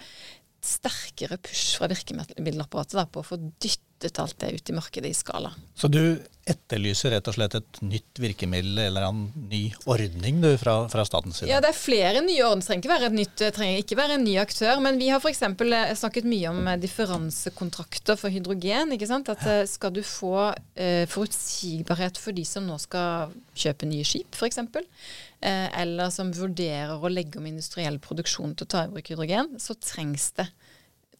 sterkere 0.61 1.39
push 1.41 1.79
fra 1.79 1.89
virkemiddelapparatet 1.89 3.09
på 3.11 3.23
å 3.23 3.25
få 3.25 3.39
dyttet 3.41 4.19
alt 4.21 4.37
det 4.43 4.51
ut 4.53 4.69
i 4.69 4.75
markedet 4.77 5.09
i 5.09 5.17
skala. 5.17 5.53
Så 5.73 5.89
du 5.89 6.21
etterlyser 6.49 7.13
rett 7.13 7.27
og 7.29 7.35
slett 7.35 7.55
et 7.59 7.79
nytt 7.85 8.19
virkemiddel 8.21 8.79
eller 8.87 9.05
en 9.07 9.21
ny 9.51 9.61
ordning 9.89 10.39
du, 10.41 10.49
fra, 10.57 10.75
fra, 10.91 11.05
statens 11.05 11.41
side? 11.41 11.49
Ja, 11.51 11.59
det 11.63 11.71
er 11.71 11.77
flere 11.77 12.23
nye 12.25 12.45
ordninger. 12.47 12.61
Det 12.61 12.67
trenger 12.67 12.81
ikke 12.81 12.93
være 12.93 13.09
et 13.09 13.17
nytt, 13.17 13.43
trenger 13.57 13.81
ikke 13.83 13.99
være 13.99 14.17
en 14.17 14.25
ny 14.25 14.35
aktør. 14.41 14.81
Men 14.83 14.99
vi 15.01 15.09
har 15.11 15.21
f.eks. 15.21 15.43
Eh, 15.45 15.93
snakket 16.01 16.29
mye 16.29 16.51
om 16.51 16.61
eh, 16.71 16.79
differansekontrakter 16.81 18.19
for 18.19 18.33
hydrogen. 18.33 18.95
ikke 18.95 19.09
sant? 19.09 19.29
At 19.33 19.45
eh, 19.47 19.63
skal 19.69 19.93
du 19.95 20.01
få 20.05 20.51
eh, 20.75 21.05
forutsigbarhet 21.11 22.19
for 22.21 22.37
de 22.37 22.45
som 22.47 22.65
nå 22.67 22.79
skal 22.81 23.35
kjøpe 23.57 23.89
nye 23.89 24.07
skip, 24.07 24.33
f.eks., 24.37 24.61
eh, 24.61 25.67
eller 25.83 26.13
som 26.13 26.33
vurderer 26.35 26.97
å 26.97 27.11
legge 27.11 27.41
om 27.41 27.49
industriell 27.49 28.01
produksjon 28.01 28.55
til 28.55 28.67
å 28.67 28.73
ta 28.75 28.85
i 28.87 28.93
bruk 28.93 29.13
hydrogen, 29.13 29.55
så 29.61 29.77
trengs 29.77 30.31
det 30.39 30.49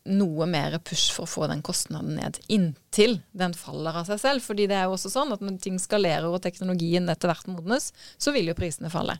noe 0.10 0.48
mer 0.50 0.78
push 0.82 1.12
for 1.14 1.28
å 1.28 1.30
få 1.30 1.50
den 1.52 1.62
kostnaden 1.66 2.16
ned, 2.18 2.40
inntil 2.50 3.20
den 3.38 3.54
faller 3.58 4.00
av 4.02 4.08
seg 4.10 4.22
selv. 4.22 4.46
Fordi 4.46 4.66
det 4.70 4.78
er 4.78 4.88
jo 4.88 4.96
også 4.96 5.12
sånn 5.14 5.36
at 5.36 5.44
når 5.46 5.60
ting 5.62 5.78
skalerer 5.82 6.30
og 6.30 6.42
teknologien 6.42 7.10
etter 7.12 7.32
hvert 7.32 7.52
modnes, 7.52 7.92
så 8.18 8.34
vil 8.34 8.50
jo 8.50 8.58
prisene 8.58 8.92
falle. 8.94 9.20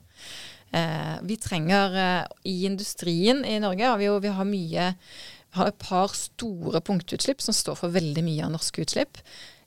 Eh, 0.72 1.16
vi 1.28 1.38
trenger 1.42 1.98
eh, 2.00 2.26
I 2.48 2.58
industrien 2.70 3.44
i 3.46 3.60
Norge 3.60 3.90
har 3.92 4.00
vi 4.00 4.08
jo 4.08 4.20
vi 4.24 4.32
har 4.32 4.48
mye 4.48 4.92
har 5.58 5.68
et 5.68 5.80
par 5.84 6.14
store 6.16 6.80
punktutslipp 6.80 7.42
som 7.44 7.56
står 7.56 7.76
for 7.76 7.92
veldig 7.92 8.24
mye 8.24 8.46
av 8.46 8.54
norske 8.54 8.86
utslipp. 8.86 9.20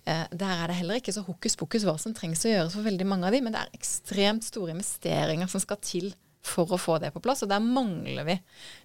Eh, 0.09 0.25
der 0.33 0.63
er 0.63 0.71
det 0.71 0.79
heller 0.79 1.01
ikke 1.01 1.13
så 1.17 1.25
hokus 1.27 1.57
pokus 1.61 1.85
hva 1.85 1.97
som 2.01 2.17
trengs 2.17 2.45
å 2.45 2.53
gjøres 2.53 2.77
for 2.77 2.87
veldig 2.87 3.07
mange 3.09 3.29
av 3.29 3.37
de, 3.37 3.43
men 3.45 3.55
det 3.55 3.63
er 3.63 3.77
ekstremt 3.77 4.47
store 4.47 4.75
investeringer 4.75 5.51
som 5.51 5.63
skal 5.63 5.81
til 5.85 6.11
for 6.45 6.71
å 6.75 6.79
få 6.81 6.99
det 7.03 7.11
på 7.15 7.23
plass. 7.25 7.43
Og 7.45 7.51
der 7.51 7.63
mangler 7.63 8.27
vi 8.29 8.37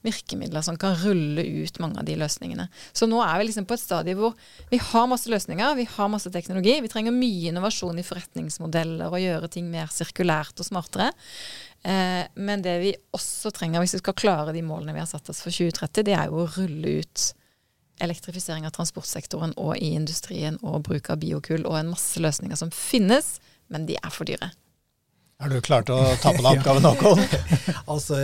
virkemidler 0.05 0.63
som 0.65 0.77
kan 0.79 0.95
rulle 1.01 1.43
ut 1.43 1.79
mange 1.83 2.01
av 2.01 2.07
de 2.07 2.15
løsningene. 2.19 2.67
Så 2.95 3.07
nå 3.09 3.21
er 3.23 3.39
vi 3.39 3.49
liksom 3.49 3.67
på 3.69 3.75
et 3.75 3.83
stadie 3.83 4.17
hvor 4.17 4.37
vi 4.71 4.79
har 4.89 5.09
masse 5.11 5.31
løsninger, 5.31 5.75
vi 5.79 5.87
har 5.95 6.11
masse 6.11 6.31
teknologi. 6.33 6.77
Vi 6.85 6.91
trenger 6.91 7.15
mye 7.15 7.51
innovasjon 7.51 7.99
i 7.99 8.05
forretningsmodeller 8.07 9.11
og 9.11 9.23
gjøre 9.23 9.51
ting 9.51 9.67
mer 9.71 9.91
sirkulært 9.93 10.61
og 10.61 10.69
smartere. 10.69 11.11
Eh, 11.83 12.23
men 12.39 12.63
det 12.63 12.77
vi 12.83 12.95
også 13.15 13.53
trenger 13.55 13.83
hvis 13.83 13.97
vi 13.97 14.03
skal 14.03 14.17
klare 14.19 14.55
de 14.55 14.63
målene 14.65 14.95
vi 14.95 15.03
har 15.03 15.11
satt 15.11 15.29
oss 15.31 15.43
for 15.43 15.53
2030, 15.53 16.07
det 16.07 16.15
er 16.15 16.31
jo 16.31 16.43
å 16.43 16.49
rulle 16.57 16.99
ut 17.03 17.29
elektrifisering 17.99 18.63
av 18.67 18.71
transportsektoren 18.75 19.53
og 19.59 19.75
i 19.77 19.91
industrien 19.97 20.55
og 20.63 20.85
bruk 20.87 21.11
av 21.11 21.19
biokull 21.19 21.65
og 21.67 21.75
en 21.81 21.91
masse 21.91 22.21
løsninger 22.21 22.59
som 22.59 22.71
finnes, 22.71 23.37
men 23.67 23.87
de 23.89 23.99
er 23.99 24.13
for 24.13 24.27
dyre. 24.29 24.53
Er 25.39 25.53
du 25.55 25.61
klart 25.63 25.87
å 25.87 25.95
ta 26.19 26.33
på 26.35 26.41
deg 26.43 26.57
oppgaven, 26.59 26.83
Håkon? 26.83 27.19
altså, 27.93 28.17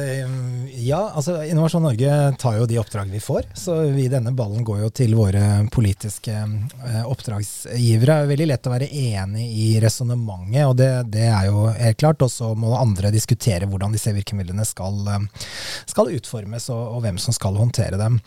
ja, 0.84 0.98
altså 1.15 1.38
Innovasjon 1.48 1.86
Norge 1.86 2.15
tar 2.41 2.57
jo 2.57 2.65
de 2.67 2.75
oppdrag 2.81 3.07
vi 3.07 3.22
får. 3.24 3.45
Så 3.55 3.75
vi, 3.95 4.10
denne 4.12 4.34
ballen 4.36 4.65
går 4.67 4.81
jo 4.81 4.89
til 5.00 5.13
våre 5.15 5.62
politiske 5.72 6.34
eh, 6.36 7.05
oppdragsgivere. 7.07 8.17
Det 8.17 8.25
er 8.25 8.31
veldig 8.34 8.48
lett 8.50 8.67
å 8.67 8.74
være 8.74 8.89
enig 8.91 9.45
i 9.48 9.67
resonnementet, 9.79 10.65
og 10.67 10.75
det, 10.81 10.89
det, 11.13 11.29
er 11.29 11.48
jo 11.48 11.69
helt 11.69 12.01
klart. 12.03 12.25
Og 12.27 12.34
så 12.34 12.50
må 12.51 12.74
andre 12.75 13.13
diskutere 13.15 13.69
hvordan 13.72 13.95
disse 13.95 14.12
virkemidlene 14.12 14.67
skal, 14.67 15.00
eh, 15.13 15.48
skal 15.88 16.12
utformes, 16.17 16.67
og, 16.75 16.81
og, 16.98 17.00
hvem 17.05 17.22
som 17.24 17.38
skal 17.38 17.55
håndtere 17.62 18.01
dem. 18.01 18.19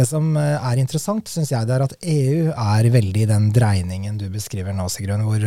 Det 0.00 0.08
som 0.08 0.32
eh, 0.40 0.56
er 0.56 0.80
interessant, 0.80 1.28
syns 1.28 1.52
jeg, 1.52 1.68
det 1.68 1.76
er 1.76 1.84
at 1.90 1.98
EU 2.00 2.48
er 2.54 2.88
veldig 2.96 3.26
i 3.26 3.28
den 3.34 3.52
dreiningen 3.52 4.16
du 4.16 4.30
beskriver 4.32 4.72
nå, 4.72 4.88
Sigrun. 4.88 5.28
hvor 5.28 5.44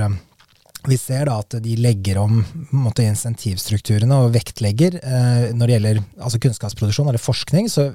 vi 0.89 0.97
ser 0.99 1.27
da 1.29 1.39
at 1.41 1.55
de 1.63 1.75
legger 1.79 2.19
om 2.21 2.41
måte, 2.75 3.05
insentivstrukturene 3.07 4.17
og 4.23 4.33
vektlegger 4.35 4.99
eh, 4.99 5.45
når 5.55 5.69
det 5.69 5.77
gjelder 5.77 6.01
altså 6.17 6.41
kunnskapsproduksjon 6.43 7.11
eller 7.11 7.23
forskning, 7.23 7.69
så 7.71 7.91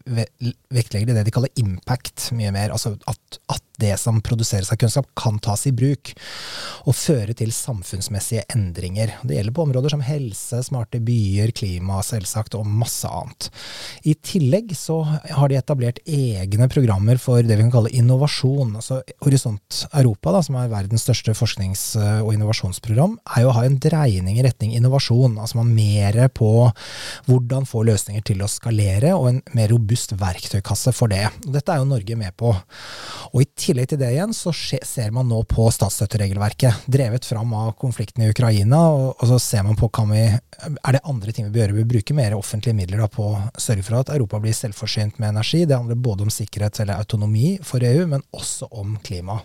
vektlegger 0.75 1.11
de 1.11 1.19
det 1.19 1.27
de 1.29 1.35
kaller 1.35 1.61
impact 1.61 2.31
mye 2.37 2.53
mer. 2.55 2.73
Altså 2.75 2.95
at, 3.11 3.41
at 3.53 3.68
det 3.81 3.95
som 4.01 4.21
produseres 4.25 4.73
av 4.73 4.79
kunnskap, 4.81 5.07
kan 5.19 5.39
tas 5.43 5.67
i 5.69 5.73
bruk 5.75 6.13
og 6.89 6.97
føre 6.97 7.35
til 7.39 7.53
samfunnsmessige 7.55 8.45
endringer. 8.55 9.13
Det 9.23 9.37
gjelder 9.37 9.55
på 9.55 9.65
områder 9.69 9.93
som 9.95 10.03
helse, 10.05 10.63
smarte 10.67 11.01
byer, 11.05 11.53
klima, 11.57 12.01
selvsagt, 12.05 12.57
og 12.59 12.67
masse 12.67 13.09
annet. 13.09 13.49
I 14.09 14.17
tillegg 14.25 14.75
så 14.77 15.01
har 15.07 15.51
de 15.51 15.59
etablert 15.59 16.01
egne 16.05 16.69
programmer 16.73 17.21
for 17.23 17.45
det 17.45 17.57
vi 17.59 17.67
kan 17.67 17.75
kalle 17.75 17.93
innovasjon. 17.95 18.75
Altså 18.81 19.01
Horisont 19.25 19.85
Europa, 19.93 20.35
da, 20.35 20.43
som 20.45 20.59
er 20.59 20.73
verdens 20.73 21.07
største 21.07 21.37
forsknings- 21.39 21.93
og 21.99 22.33
innovasjonsprogram, 22.35 23.19
er 23.37 23.45
jo 23.45 23.53
å 23.53 23.57
ha 23.59 23.65
en 23.69 23.79
dreining 23.83 24.41
i 24.41 24.47
retning 24.47 24.75
innovasjon. 24.79 25.39
Altså 25.39 25.61
man 25.61 25.75
mer 25.77 26.19
på 26.35 26.51
hvordan 27.29 27.69
få 27.69 27.85
løsninger 27.87 28.25
til 28.27 28.43
å 28.43 28.51
skalere, 28.51 29.15
og 29.15 29.31
en 29.31 29.43
mer 29.57 29.71
robust 29.73 30.17
verktøykasse 30.19 30.95
for 30.97 31.13
det. 31.13 31.27
Og 31.47 31.53
dette 31.55 31.73
er 31.73 31.83
jo 31.83 31.89
Norge 31.89 32.19
med 32.19 32.35
på. 32.39 32.55
Og 33.33 33.43
i 33.45 33.49
tillegg 33.49 33.68
til 33.69 33.99
det 34.01 34.09
igjen, 34.15 34.33
så 34.35 34.53
ser 34.55 35.11
man 35.15 35.29
nå 35.29 35.43
på 35.49 35.67
statsstøtteregelverket, 35.75 36.87
drevet 36.89 37.27
fram 37.29 37.53
av 37.55 37.75
konflikten 37.81 38.25
i 38.25 38.31
Ukraina. 38.33 38.81
Og, 38.95 39.25
så 39.29 39.39
ser 39.43 39.67
man 39.67 39.77
på 39.79 39.91
kan 39.93 40.09
vi, 40.11 40.23
er 40.29 40.97
det 40.97 41.03
andre 41.05 41.35
ting 41.35 41.49
vi 41.49 41.53
bør 41.55 41.67
gjøre. 41.67 41.77
Vi 41.77 41.87
bruker 41.93 42.17
mer 42.19 42.37
offentlige 42.39 42.77
midler 42.79 43.03
da, 43.05 43.11
på 43.13 43.27
å 43.29 43.43
sørge 43.61 43.85
for 43.87 43.99
at 44.01 44.13
Europa 44.15 44.41
blir 44.43 44.57
selvforsynt 44.57 45.21
med 45.21 45.35
energi. 45.35 45.65
Det 45.69 45.77
handler 45.77 46.01
både 46.09 46.27
om 46.27 46.33
sikkerhet 46.33 46.81
eller 46.81 47.03
autonomi 47.03 47.59
for 47.67 47.85
EU, 47.85 48.09
men 48.11 48.25
også 48.33 48.71
om 48.81 48.97
klima. 49.05 49.39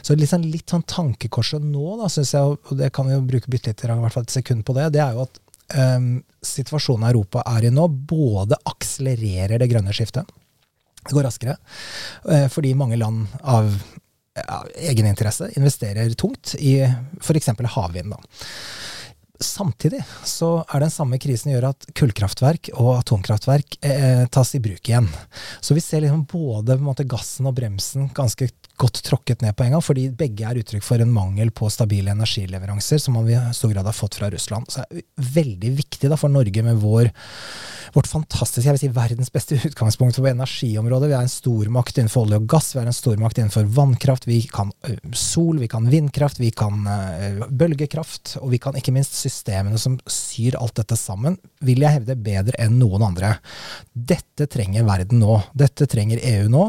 Så 0.00 0.16
litt 0.16 0.32
sånn, 0.32 0.48
litt 0.50 0.72
sånn 0.72 0.86
tankekorset 0.88 1.64
nå, 1.64 1.94
da, 2.00 2.10
syns 2.12 2.34
jeg, 2.36 2.58
og 2.58 2.74
det 2.80 2.92
kan 2.96 3.10
vi 3.10 3.16
jo 3.18 3.22
bruke 3.28 3.52
bitte 3.52 3.74
litt, 3.74 3.84
i 3.84 3.92
hvert 3.92 4.16
fall 4.16 4.28
et 4.28 4.38
sekund 4.40 4.64
på 4.66 4.76
det, 4.78 4.90
det 4.96 5.04
er 5.04 5.16
jo 5.16 5.26
at 5.28 5.40
um, 5.76 6.12
situasjonen 6.44 7.10
Europa 7.12 7.44
er 7.56 7.68
i 7.68 7.74
nå, 7.74 7.86
både 8.10 8.58
akselererer 8.72 9.60
det 9.60 9.68
grønne 9.70 9.94
skiftet 9.96 10.28
det 11.06 11.16
går 11.16 11.26
raskere. 11.28 11.56
Eh, 12.28 12.46
fordi 12.52 12.74
mange 12.78 12.98
land 13.00 13.26
av 13.42 13.72
egeninteresse 14.78 15.50
investerer 15.58 16.12
tungt 16.14 16.54
i 16.58 16.78
f.eks. 17.20 17.50
havvind. 17.74 18.14
Samtidig 19.40 20.02
så 20.28 20.50
er 20.68 20.82
den 20.84 20.92
samme 20.92 21.16
krisen 21.20 21.54
gjør 21.54 21.70
at 21.70 21.86
kullkraftverk 21.96 22.72
og 22.74 22.90
atomkraftverk 22.98 23.78
eh, 23.80 24.26
tas 24.28 24.52
i 24.54 24.60
bruk 24.60 24.84
igjen. 24.84 25.08
Så 25.64 25.76
vi 25.76 25.80
ser 25.84 26.04
liksom 26.04 26.26
både 26.28 26.76
måte, 26.82 27.06
gassen 27.08 27.48
og 27.48 27.56
bremsen 27.56 28.10
ganske 28.16 28.50
godt 28.80 29.02
tråkket 29.04 29.40
ned 29.44 29.56
på 29.56 29.64
en 29.64 29.74
gang, 29.76 29.84
fordi 29.84 30.06
begge 30.16 30.44
er 30.44 30.60
uttrykk 30.60 30.84
for 30.84 31.00
en 31.00 31.12
mangel 31.12 31.52
på 31.56 31.68
stabile 31.72 32.12
energileveranser, 32.12 33.00
som 33.00 33.16
man 33.16 33.28
i 33.32 33.40
stor 33.56 33.72
grad 33.72 33.88
har 33.88 33.96
fått 33.96 34.20
fra 34.20 34.30
Russland. 34.32 34.68
Så 34.68 34.84
det 34.88 35.04
er 35.04 35.28
veldig 35.40 35.74
viktig 35.80 36.12
da, 36.12 36.20
for 36.20 36.32
Norge 36.32 36.64
med 36.64 36.80
vår 36.84 37.12
vårt 37.94 38.06
fantastiske, 38.06 38.66
jeg 38.68 38.76
vil 38.76 38.82
si 38.84 38.90
verdens 38.94 39.32
beste 39.34 39.58
utgangspunkt 39.68 40.18
på 40.20 40.28
energiområdet. 40.30 41.10
Vi 41.10 41.16
er 41.16 41.26
en 41.26 41.32
stormakt 41.32 41.98
innenfor 41.98 42.26
olje 42.26 42.40
og 42.40 42.46
gass, 42.50 42.70
vi 42.74 42.82
er 42.82 42.90
en 42.90 42.96
stormakt 42.96 43.40
innenfor 43.40 43.66
vannkraft, 43.74 44.28
vi 44.30 44.40
kan 44.50 44.70
sol, 45.16 45.58
vi 45.58 45.68
kan 45.70 45.88
vindkraft, 45.90 46.40
vi 46.40 46.52
kan 46.54 46.86
bølgekraft, 47.50 48.36
og 48.40 48.54
vi 48.54 48.60
kan 48.62 48.78
ikke 48.78 48.94
minst 48.94 49.18
systemene 49.30 49.78
som 49.80 49.96
syr 50.10 50.56
alt 50.60 50.76
dette 50.80 50.98
sammen, 50.98 51.36
vil 51.64 51.84
jeg 51.84 52.00
hevde 52.00 52.16
bedre 52.20 52.58
enn 52.60 52.78
noen 52.80 53.04
andre. 53.06 53.34
Dette 53.92 54.46
trenger 54.50 54.86
verden 54.88 55.22
nå. 55.22 55.38
Dette 55.56 55.86
trenger 55.90 56.22
EU 56.32 56.48
nå. 56.52 56.64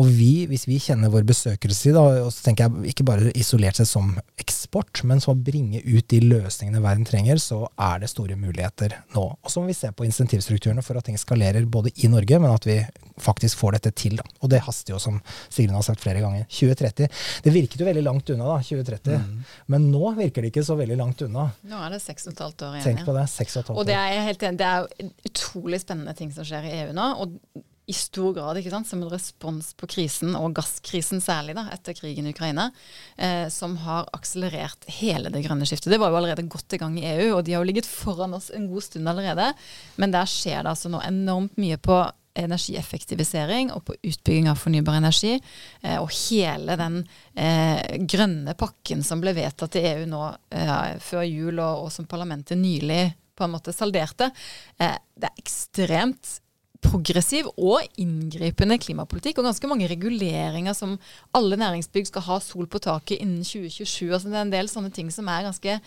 Og 0.00 0.10
vi, 0.10 0.46
hvis 0.50 0.66
vi 0.68 0.80
kjenner 0.82 1.12
vår 1.12 1.26
besøkelsestid, 1.28 1.98
og 1.98 2.30
så 2.32 2.48
tenker 2.48 2.68
jeg 2.68 2.94
ikke 2.94 3.06
bare 3.08 3.32
isolert 3.38 3.78
seg 3.80 3.88
som 3.88 4.12
eksport, 4.40 5.04
men 5.08 5.22
som 5.22 5.36
å 5.36 5.44
bringe 5.50 5.82
ut 5.84 6.08
de 6.10 6.22
løsningene 6.24 6.82
verden 6.84 7.06
trenger, 7.08 7.40
så 7.42 7.64
er 7.80 8.02
det 8.02 8.10
store 8.12 8.38
muligheter 8.38 8.98
nå. 9.16 9.26
Og 9.42 9.52
så 9.52 9.62
må 9.62 9.70
vi 9.70 9.78
se 9.78 9.92
på 9.94 10.06
insentivstrukturene 10.08 10.84
for 10.84 10.98
at 10.98 11.08
ting 11.08 11.18
skalerer 11.20 11.66
både 11.70 11.94
i 12.02 12.10
Norge, 12.12 12.40
men 12.42 12.52
at 12.52 12.68
vi 12.68 12.80
faktisk 13.22 13.60
får 13.60 13.78
dette 13.78 13.92
til. 13.98 14.16
Da. 14.18 14.26
Og 14.42 14.50
det 14.52 14.62
haster 14.66 14.94
jo, 14.94 15.00
som 15.02 15.20
Sigrun 15.52 15.78
har 15.78 15.86
sagt 15.86 16.02
flere 16.02 16.22
ganger. 16.22 16.46
2030. 16.50 17.08
Det 17.44 17.54
virket 17.54 17.80
jo 17.80 17.88
veldig 17.88 18.04
langt 18.04 18.32
unna, 18.34 18.48
da, 18.54 18.58
2030. 18.64 19.18
Mm. 19.20 19.42
Men 19.74 19.88
nå 19.92 20.14
virker 20.18 20.44
det 20.44 20.52
ikke 20.52 20.66
så 20.66 20.76
veldig 20.78 20.98
langt 21.00 21.22
unna. 21.26 21.48
Nå 21.68 21.82
er 21.86 21.91
det 21.94 22.00
6,5 22.04 22.40
år 22.42 22.78
igjen. 22.78 22.86
Tenk 22.88 23.04
på 23.08 23.16
det. 23.16 23.26
6,5 23.32 23.70
år. 23.72 23.76
Og 23.78 23.88
det 23.88 23.98
er, 23.98 24.22
helt, 24.28 24.46
det 24.58 24.70
er 24.70 25.12
utrolig 25.28 25.82
spennende 25.82 26.16
ting 26.18 26.32
som 26.34 26.46
skjer 26.46 26.68
i 26.68 26.74
EU 26.82 26.96
nå. 26.96 27.10
og 27.22 27.62
i 27.86 27.94
stor 27.96 28.30
grad 28.36 28.58
ikke 28.60 28.70
sant, 28.70 28.86
som 28.86 29.00
en 29.02 29.10
respons 29.10 29.72
på 29.78 29.88
krisen, 29.90 30.36
og 30.38 30.54
gasskrisen 30.54 31.20
særlig, 31.22 31.56
da, 31.58 31.66
etter 31.74 31.96
krigen 31.98 32.28
i 32.28 32.32
Ukraina, 32.34 32.68
eh, 33.16 33.48
som 33.50 33.74
har 33.82 34.06
akselerert 34.14 34.86
hele 35.00 35.32
det 35.34 35.42
grønne 35.44 35.66
skiftet. 35.68 35.90
Det 35.90 35.98
var 36.00 36.12
jo 36.12 36.20
allerede 36.20 36.46
godt 36.50 36.76
i 36.76 36.80
gang 36.80 36.94
i 37.00 37.06
EU, 37.10 37.34
og 37.36 37.42
de 37.44 37.56
har 37.56 37.64
jo 37.64 37.68
ligget 37.68 37.90
foran 37.90 38.38
oss 38.38 38.52
en 38.54 38.68
god 38.70 38.86
stund 38.86 39.10
allerede. 39.10 39.50
Men 39.98 40.14
der 40.14 40.30
skjer 40.30 40.62
det 40.62 40.76
altså 40.76 40.92
nå 40.92 41.02
enormt 41.08 41.58
mye 41.60 41.80
på 41.82 41.98
energieffektivisering 42.38 43.72
og 43.74 43.84
på 43.86 43.96
utbygging 44.00 44.48
av 44.50 44.60
fornybar 44.60 44.98
energi. 45.00 45.34
Eh, 45.82 45.98
og 46.00 46.10
hele 46.28 46.76
den 46.80 47.00
eh, 47.34 47.98
grønne 48.08 48.54
pakken 48.58 49.04
som 49.06 49.22
ble 49.22 49.34
vedtatt 49.36 49.76
i 49.78 49.84
EU 49.92 50.06
nå 50.10 50.22
eh, 50.54 50.94
før 51.02 51.26
jul, 51.28 51.58
og, 51.58 51.86
og, 51.86 51.90
som 51.94 52.08
parlamentet 52.08 52.60
nylig 52.60 53.04
på 53.36 53.46
en 53.46 53.54
måte 53.54 53.72
salderte. 53.72 54.28
Det 54.76 55.28
er 55.28 55.38
ekstremt 55.40 56.36
progressiv 56.82 57.48
og 57.54 57.84
inngripende 58.00 58.78
klimapolitikk, 58.82 59.38
og 59.38 59.48
ganske 59.48 59.68
mange 59.70 59.88
reguleringer 59.90 60.74
som 60.76 60.96
alle 61.36 61.58
næringsbygg 61.60 62.08
skal 62.10 62.26
ha 62.26 62.38
sol 62.42 62.68
på 62.70 62.80
taket 62.82 63.22
innen 63.22 63.46
2027. 63.46 64.10
Altså 64.10 64.32
det 64.32 64.38
er 64.38 64.46
en 64.46 64.54
del 64.54 64.70
sånne 64.70 64.92
ting 64.94 65.12
som 65.14 65.30
er 65.30 65.46
ganske 65.46 65.78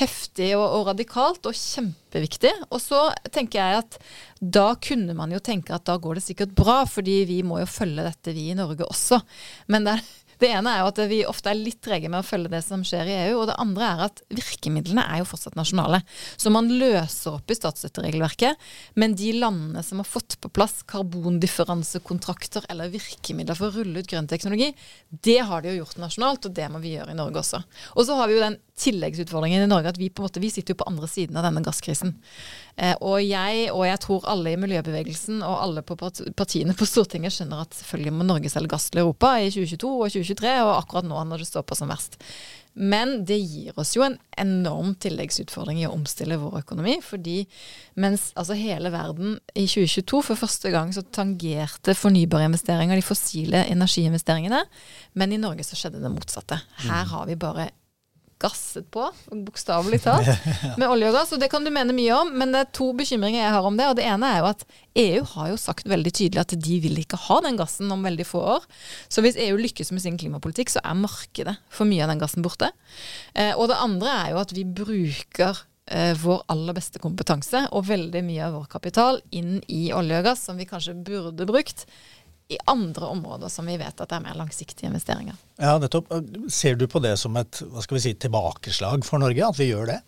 heftig 0.00 0.50
og, 0.56 0.64
og 0.64 0.86
radikalt, 0.92 1.46
og 1.48 1.58
kjempeviktig. 1.58 2.54
Og 2.70 2.80
så 2.82 3.08
tenker 3.34 3.60
jeg 3.60 3.82
at 3.84 3.98
da 4.40 4.70
kunne 4.82 5.16
man 5.18 5.34
jo 5.34 5.42
tenke 5.44 5.74
at 5.76 5.86
da 5.88 5.98
går 6.00 6.18
det 6.18 6.26
sikkert 6.28 6.56
bra, 6.56 6.80
fordi 6.88 7.20
vi 7.28 7.42
må 7.46 7.60
jo 7.62 7.68
følge 7.70 8.06
dette, 8.06 8.34
vi 8.36 8.50
i 8.52 8.58
Norge 8.58 8.88
også. 8.88 9.20
Men 9.72 9.86
det 9.86 9.98
er 9.98 10.08
det 10.38 10.50
ene 10.54 10.72
er 10.72 10.82
jo 10.82 10.90
at 10.92 11.00
vi 11.10 11.20
ofte 11.28 11.50
er 11.50 11.58
litt 11.58 11.80
trege 11.84 12.10
med 12.10 12.20
å 12.20 12.26
følge 12.26 12.52
det 12.52 12.62
som 12.66 12.84
skjer 12.86 13.10
i 13.10 13.16
EU. 13.26 13.40
Og 13.40 13.48
det 13.50 13.56
andre 13.60 13.88
er 13.88 14.04
at 14.08 14.22
virkemidlene 14.30 15.04
er 15.04 15.22
jo 15.22 15.28
fortsatt 15.30 15.58
nasjonale. 15.58 16.00
Så 16.36 16.52
man 16.54 16.70
løser 16.70 17.38
opp 17.38 17.50
i 17.50 17.58
statsstøtteregelverket. 17.58 18.68
Men 18.98 19.16
de 19.18 19.32
landene 19.38 19.82
som 19.86 20.02
har 20.02 20.08
fått 20.08 20.38
på 20.42 20.52
plass 20.54 20.80
karbondifferansekontrakter 20.88 22.68
eller 22.72 22.92
virkemidler 22.92 23.58
for 23.58 23.70
å 23.70 23.80
rulle 23.80 24.02
ut 24.02 24.10
grønn 24.10 24.30
teknologi, 24.30 24.70
det 25.10 25.40
har 25.48 25.64
de 25.64 25.74
jo 25.74 25.82
gjort 25.82 26.00
nasjonalt, 26.02 26.48
og 26.48 26.56
det 26.56 26.70
må 26.72 26.82
vi 26.82 26.94
gjøre 26.96 27.14
i 27.14 27.18
Norge 27.18 27.42
også. 27.42 27.62
Og 27.96 28.06
så 28.06 28.18
har 28.18 28.30
vi 28.30 28.38
jo 28.38 28.46
den 28.46 28.58
tilleggsutfordringen 28.78 29.64
i 29.64 29.70
Norge 29.70 29.90
at 29.92 29.98
vi 29.98 30.10
på 30.10 30.22
en 30.22 30.28
måte, 30.28 30.42
vi 30.42 30.50
sitter 30.52 30.74
jo 30.74 30.80
på 30.82 30.86
andre 30.88 31.08
siden 31.10 31.36
av 31.38 31.46
denne 31.46 31.62
gasskrisen. 31.66 32.14
Eh, 32.78 32.94
og 33.02 33.18
jeg, 33.24 33.64
og 33.74 33.82
jeg 33.88 34.00
tror 34.04 34.26
alle 34.30 34.52
i 34.54 34.60
miljøbevegelsen 34.60 35.42
og 35.42 35.56
alle 35.64 35.82
på 35.86 35.96
partiene 35.98 36.76
på 36.78 36.86
Stortinget 36.86 37.34
skjønner 37.34 37.64
at 37.64 37.74
selvfølgelig 37.74 38.14
må 38.14 38.26
Norge 38.28 38.52
selge 38.52 38.70
gass 38.74 38.88
til 38.92 39.02
Europa 39.02 39.34
i 39.42 39.50
2022 39.50 39.90
og 39.90 40.12
2023, 40.14 40.27
og 40.36 40.76
akkurat 40.76 41.08
nå 41.08 41.24
når 41.24 41.42
det 41.42 41.48
står 41.48 41.64
på 41.68 41.78
som 41.78 41.88
verst. 41.88 42.18
Men 42.78 43.24
det 43.26 43.38
gir 43.40 43.74
oss 43.80 43.96
jo 43.96 44.04
en 44.06 44.14
enorm 44.38 44.92
tilleggsutfordring 45.02 45.80
i 45.80 45.86
å 45.88 45.94
omstille 45.96 46.38
vår 46.38 46.60
økonomi. 46.60 47.00
fordi 47.02 47.46
mens 47.94 48.30
altså 48.38 48.54
hele 48.54 48.92
verden 48.94 49.38
i 49.54 49.66
2022 49.66 50.22
for 50.22 50.38
første 50.38 50.70
gang 50.70 50.92
så 50.94 51.02
tangerte 51.02 51.94
fornybarinvesteringer 51.98 52.94
de 52.94 53.02
fossile 53.02 53.64
energiinvesteringene, 53.66 54.62
men 55.14 55.32
i 55.32 55.40
Norge 55.42 55.66
så 55.66 55.74
skjedde 55.74 56.02
det 56.02 56.12
motsatte. 56.12 56.60
Her 56.84 57.04
mm. 57.04 57.10
har 57.10 57.26
vi 57.26 57.36
bare 57.36 57.70
gasset 58.42 58.86
på, 58.94 59.04
bokstavelig 59.46 60.00
talt, 60.04 60.28
med 60.80 60.86
olje 60.88 61.10
og 61.10 61.16
gass. 61.18 61.32
Og 61.34 61.42
det 61.42 61.50
kan 61.52 61.64
du 61.66 61.72
mene 61.74 61.96
mye 61.96 62.16
om, 62.16 62.32
men 62.38 62.54
det 62.54 62.62
er 62.62 62.74
to 62.78 62.90
bekymringer 62.96 63.42
jeg 63.42 63.54
har 63.54 63.68
om 63.68 63.78
det. 63.78 63.88
Og 63.90 63.96
det 63.98 64.06
ene 64.08 64.32
er 64.32 64.42
jo 64.42 64.50
at 64.50 64.66
EU 64.98 65.22
har 65.34 65.52
jo 65.52 65.60
sagt 65.60 65.88
veldig 65.90 66.12
tydelig 66.14 66.42
at 66.42 66.56
de 66.68 66.80
vil 66.84 67.00
ikke 67.02 67.20
ha 67.28 67.40
den 67.44 67.58
gassen 67.60 67.90
om 67.94 68.04
veldig 68.06 68.26
få 68.28 68.42
år. 68.56 68.68
Så 69.10 69.24
hvis 69.24 69.38
EU 69.48 69.58
lykkes 69.60 69.92
med 69.94 70.04
sin 70.04 70.18
klimapolitikk, 70.20 70.72
så 70.74 70.82
er 70.84 70.98
markedet 70.98 71.58
for 71.72 71.88
mye 71.88 72.04
av 72.06 72.12
den 72.12 72.22
gassen 72.22 72.46
borte. 72.46 72.70
Eh, 73.34 73.54
og 73.54 73.70
det 73.72 73.80
andre 73.82 74.14
er 74.24 74.30
jo 74.34 74.42
at 74.42 74.54
vi 74.56 74.66
bruker 74.66 75.64
eh, 75.90 76.14
vår 76.18 76.44
aller 76.52 76.76
beste 76.76 77.02
kompetanse 77.02 77.64
og 77.72 77.88
veldig 77.88 78.22
mye 78.26 78.46
av 78.48 78.58
vår 78.58 78.68
kapital 78.78 79.20
inn 79.34 79.58
i 79.66 79.88
olje 79.96 80.20
og 80.20 80.30
gass, 80.30 80.46
som 80.48 80.60
vi 80.60 80.68
kanskje 80.68 80.96
burde 81.06 81.48
brukt 81.48 81.86
i 82.48 82.58
andre 82.64 83.06
områder 83.12 83.50
som 83.52 83.66
vi 83.68 83.76
vet 83.76 84.00
at 84.00 84.08
det 84.08 84.16
er 84.16 84.24
mer 84.24 84.36
langsiktige 84.38 84.88
investeringer. 84.88 85.36
Ja, 85.60 85.74
nettopp. 85.80 86.12
Ser 86.52 86.78
du 86.80 86.86
på 86.88 87.02
det 87.04 87.16
som 87.20 87.36
et 87.36 87.60
hva 87.60 87.82
skal 87.84 87.98
vi 87.98 88.04
si, 88.06 88.14
tilbakeslag 88.16 89.04
for 89.04 89.20
Norge, 89.20 89.44
at 89.44 89.58
vi 89.60 89.68
gjør 89.68 89.90
det? 89.90 89.98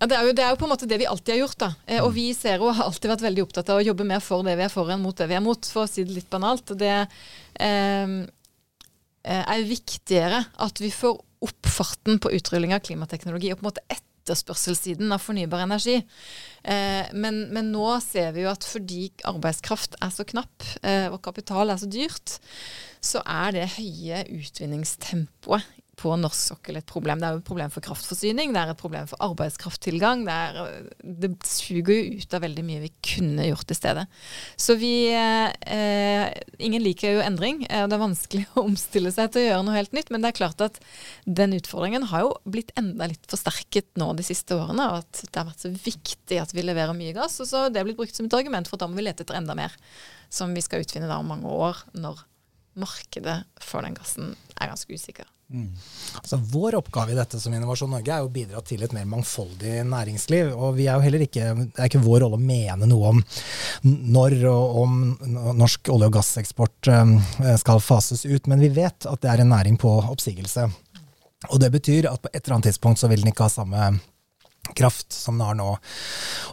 Ja, 0.00 0.08
det 0.10 0.16
er, 0.16 0.26
jo, 0.26 0.32
det 0.34 0.42
er 0.42 0.50
jo 0.50 0.58
på 0.58 0.66
en 0.66 0.72
måte 0.72 0.88
det 0.90 0.98
vi 0.98 1.06
alltid 1.06 1.36
har 1.36 1.38
gjort. 1.44 1.58
da. 1.60 1.68
Eh, 1.86 2.02
og 2.02 2.10
vi 2.16 2.26
ser 2.34 2.58
jo 2.58 2.72
har 2.74 2.88
alltid 2.88 3.12
vært 3.12 3.26
veldig 3.28 3.44
opptatt 3.46 3.70
av 3.70 3.78
å 3.78 3.84
jobbe 3.86 4.06
mer 4.08 4.24
for 4.24 4.46
det 4.46 4.56
vi 4.58 4.66
er 4.66 4.72
for 4.72 4.90
enn 4.90 5.04
mot 5.04 5.16
det 5.16 5.28
vi 5.30 5.36
er 5.38 5.44
mot, 5.44 5.70
for 5.70 5.86
å 5.86 5.90
si 5.90 6.02
det 6.06 6.16
litt 6.16 6.30
banalt. 6.32 6.74
Det 6.80 6.96
eh, 6.98 8.16
er 9.34 9.68
viktigere 9.70 10.42
at 10.66 10.82
vi 10.82 10.90
får 10.92 11.22
opp 11.44 11.70
farten 11.70 12.18
på 12.18 12.32
utrulling 12.34 12.74
av 12.74 12.82
klimateknologi 12.84 13.52
og 13.52 13.60
på 13.60 13.64
en 13.64 13.70
måte 13.70 13.86
etterspørselssiden 14.24 15.12
av 15.12 15.20
fornybar 15.22 15.64
energi. 15.66 16.00
Eh, 16.64 17.12
men, 17.12 17.44
men, 17.52 17.70
nå 17.74 18.00
ser 18.00 18.32
vi 18.34 18.44
jo 18.46 18.52
at 18.52 18.64
fordi 18.64 19.10
arbeidskraft 19.28 19.98
er 20.00 20.12
så 20.14 20.24
knapp 20.24 20.64
eh, 20.82 21.10
og 21.12 21.20
kapital 21.24 21.70
er 21.70 21.80
så 21.80 21.90
dyrt, 21.90 22.38
så 23.04 23.20
er 23.28 23.52
det 23.52 23.72
høye 23.76 24.24
utvinningstempoet 24.32 25.73
på 25.98 26.14
norsk 26.18 26.50
sokkel 26.52 26.78
et 26.78 26.88
problem. 26.88 27.20
Det 27.20 27.28
er 27.28 27.36
jo 27.36 27.40
et 27.42 27.48
problem 27.48 27.72
for 27.72 27.84
kraftforsyning, 27.84 28.52
det 28.54 28.60
er 28.60 28.72
et 28.72 28.80
problem 28.80 29.08
for 29.10 29.20
arbeidskrafttilgang. 29.24 30.24
Det, 30.26 30.34
er, 30.34 30.88
det 31.22 31.30
suger 31.48 31.92
jo 31.94 32.18
ut 32.20 32.36
av 32.36 32.44
veldig 32.44 32.64
mye 32.66 32.82
vi 32.84 32.90
kunne 33.14 33.46
gjort 33.48 33.70
i 33.70 33.78
stedet. 33.78 34.04
Så 34.56 34.78
vi 34.80 34.94
eh, 35.14 36.28
Ingen 36.64 36.84
liker 36.84 37.16
jo 37.16 37.24
endring, 37.24 37.62
og 37.66 37.90
det 37.90 37.96
er 37.96 38.02
vanskelig 38.02 38.44
å 38.54 38.66
omstille 38.66 39.12
seg 39.14 39.32
til 39.32 39.44
å 39.44 39.46
gjøre 39.48 39.68
noe 39.68 39.78
helt 39.78 39.96
nytt. 39.96 40.12
Men 40.14 40.24
det 40.24 40.32
er 40.32 40.40
klart 40.40 40.64
at 40.64 40.80
den 41.24 41.56
utfordringen 41.56 42.08
har 42.10 42.26
jo 42.26 42.34
blitt 42.48 42.74
enda 42.80 43.08
litt 43.10 43.24
forsterket 43.30 43.90
nå 44.00 44.12
de 44.18 44.26
siste 44.26 44.56
årene. 44.58 44.90
Og 44.90 45.02
at 45.04 45.24
det 45.24 45.40
har 45.40 45.48
vært 45.50 45.66
så 45.66 45.72
viktig 45.72 46.40
at 46.42 46.54
vi 46.56 46.66
leverer 46.66 46.96
mye 46.96 47.14
gass. 47.16 47.40
Og 47.44 47.50
så 47.50 47.66
det 47.72 47.80
er 47.80 47.88
blitt 47.88 48.00
brukt 48.00 48.16
som 48.16 48.28
et 48.28 48.38
argument 48.38 48.70
for 48.70 48.78
at 48.78 48.86
da 48.86 48.90
må 48.90 49.00
vi 49.00 49.06
lete 49.06 49.26
etter 49.26 49.38
enda 49.40 49.56
mer. 49.58 49.74
Som 50.32 50.54
vi 50.56 50.64
skal 50.64 50.82
utvinne 50.82 51.10
da 51.10 51.20
om 51.22 51.30
mange 51.30 51.50
år, 51.50 51.84
når 51.94 52.24
markedet 52.74 53.44
for 53.62 53.86
den 53.86 53.94
gassen 53.96 54.34
er 54.58 54.72
ganske 54.72 54.94
usikker. 54.94 55.28
Mm. 55.52 55.68
Altså, 56.16 56.38
vår 56.50 56.78
oppgave 56.78 57.12
i 57.12 57.16
dette 57.18 57.38
som 57.40 57.52
Innovasjon 57.54 57.90
Norge 57.92 58.14
er 58.14 58.24
å 58.24 58.30
bidra 58.32 58.62
til 58.64 58.82
et 58.82 58.94
mer 58.96 59.04
mangfoldig 59.08 59.82
næringsliv. 59.86 60.54
og 60.56 60.74
vi 60.78 60.86
er 60.88 60.96
jo 60.96 61.04
heller 61.04 61.26
ikke, 61.26 61.50
Det 61.54 61.78
er 61.78 61.90
ikke 61.90 62.04
vår 62.04 62.24
rolle 62.24 62.38
å 62.38 62.40
mene 62.40 62.88
noe 62.88 63.12
om 63.12 63.22
når 63.84 64.38
og 64.50 64.78
om 64.82 64.94
norsk 65.58 65.92
olje- 65.92 66.08
og 66.08 66.16
gasseksport 66.16 66.88
eh, 66.88 67.56
skal 67.60 67.80
fases 67.80 68.24
ut, 68.24 68.46
men 68.46 68.60
vi 68.60 68.68
vet 68.68 69.06
at 69.06 69.20
det 69.20 69.30
er 69.30 69.44
en 69.44 69.52
næring 69.52 69.78
på 69.78 69.92
oppsigelse. 70.08 70.70
Og 71.50 71.60
Det 71.60 71.70
betyr 71.70 72.08
at 72.10 72.22
på 72.22 72.32
et 72.32 72.40
eller 72.44 72.56
annet 72.56 72.72
tidspunkt 72.72 72.98
så 72.98 73.08
vil 73.08 73.20
den 73.20 73.32
ikke 73.32 73.48
ha 73.48 73.52
samme 73.52 73.92
kraft 74.76 75.12
som 75.12 75.38
den 75.38 75.46
har 75.46 75.58
nå. 75.58 75.68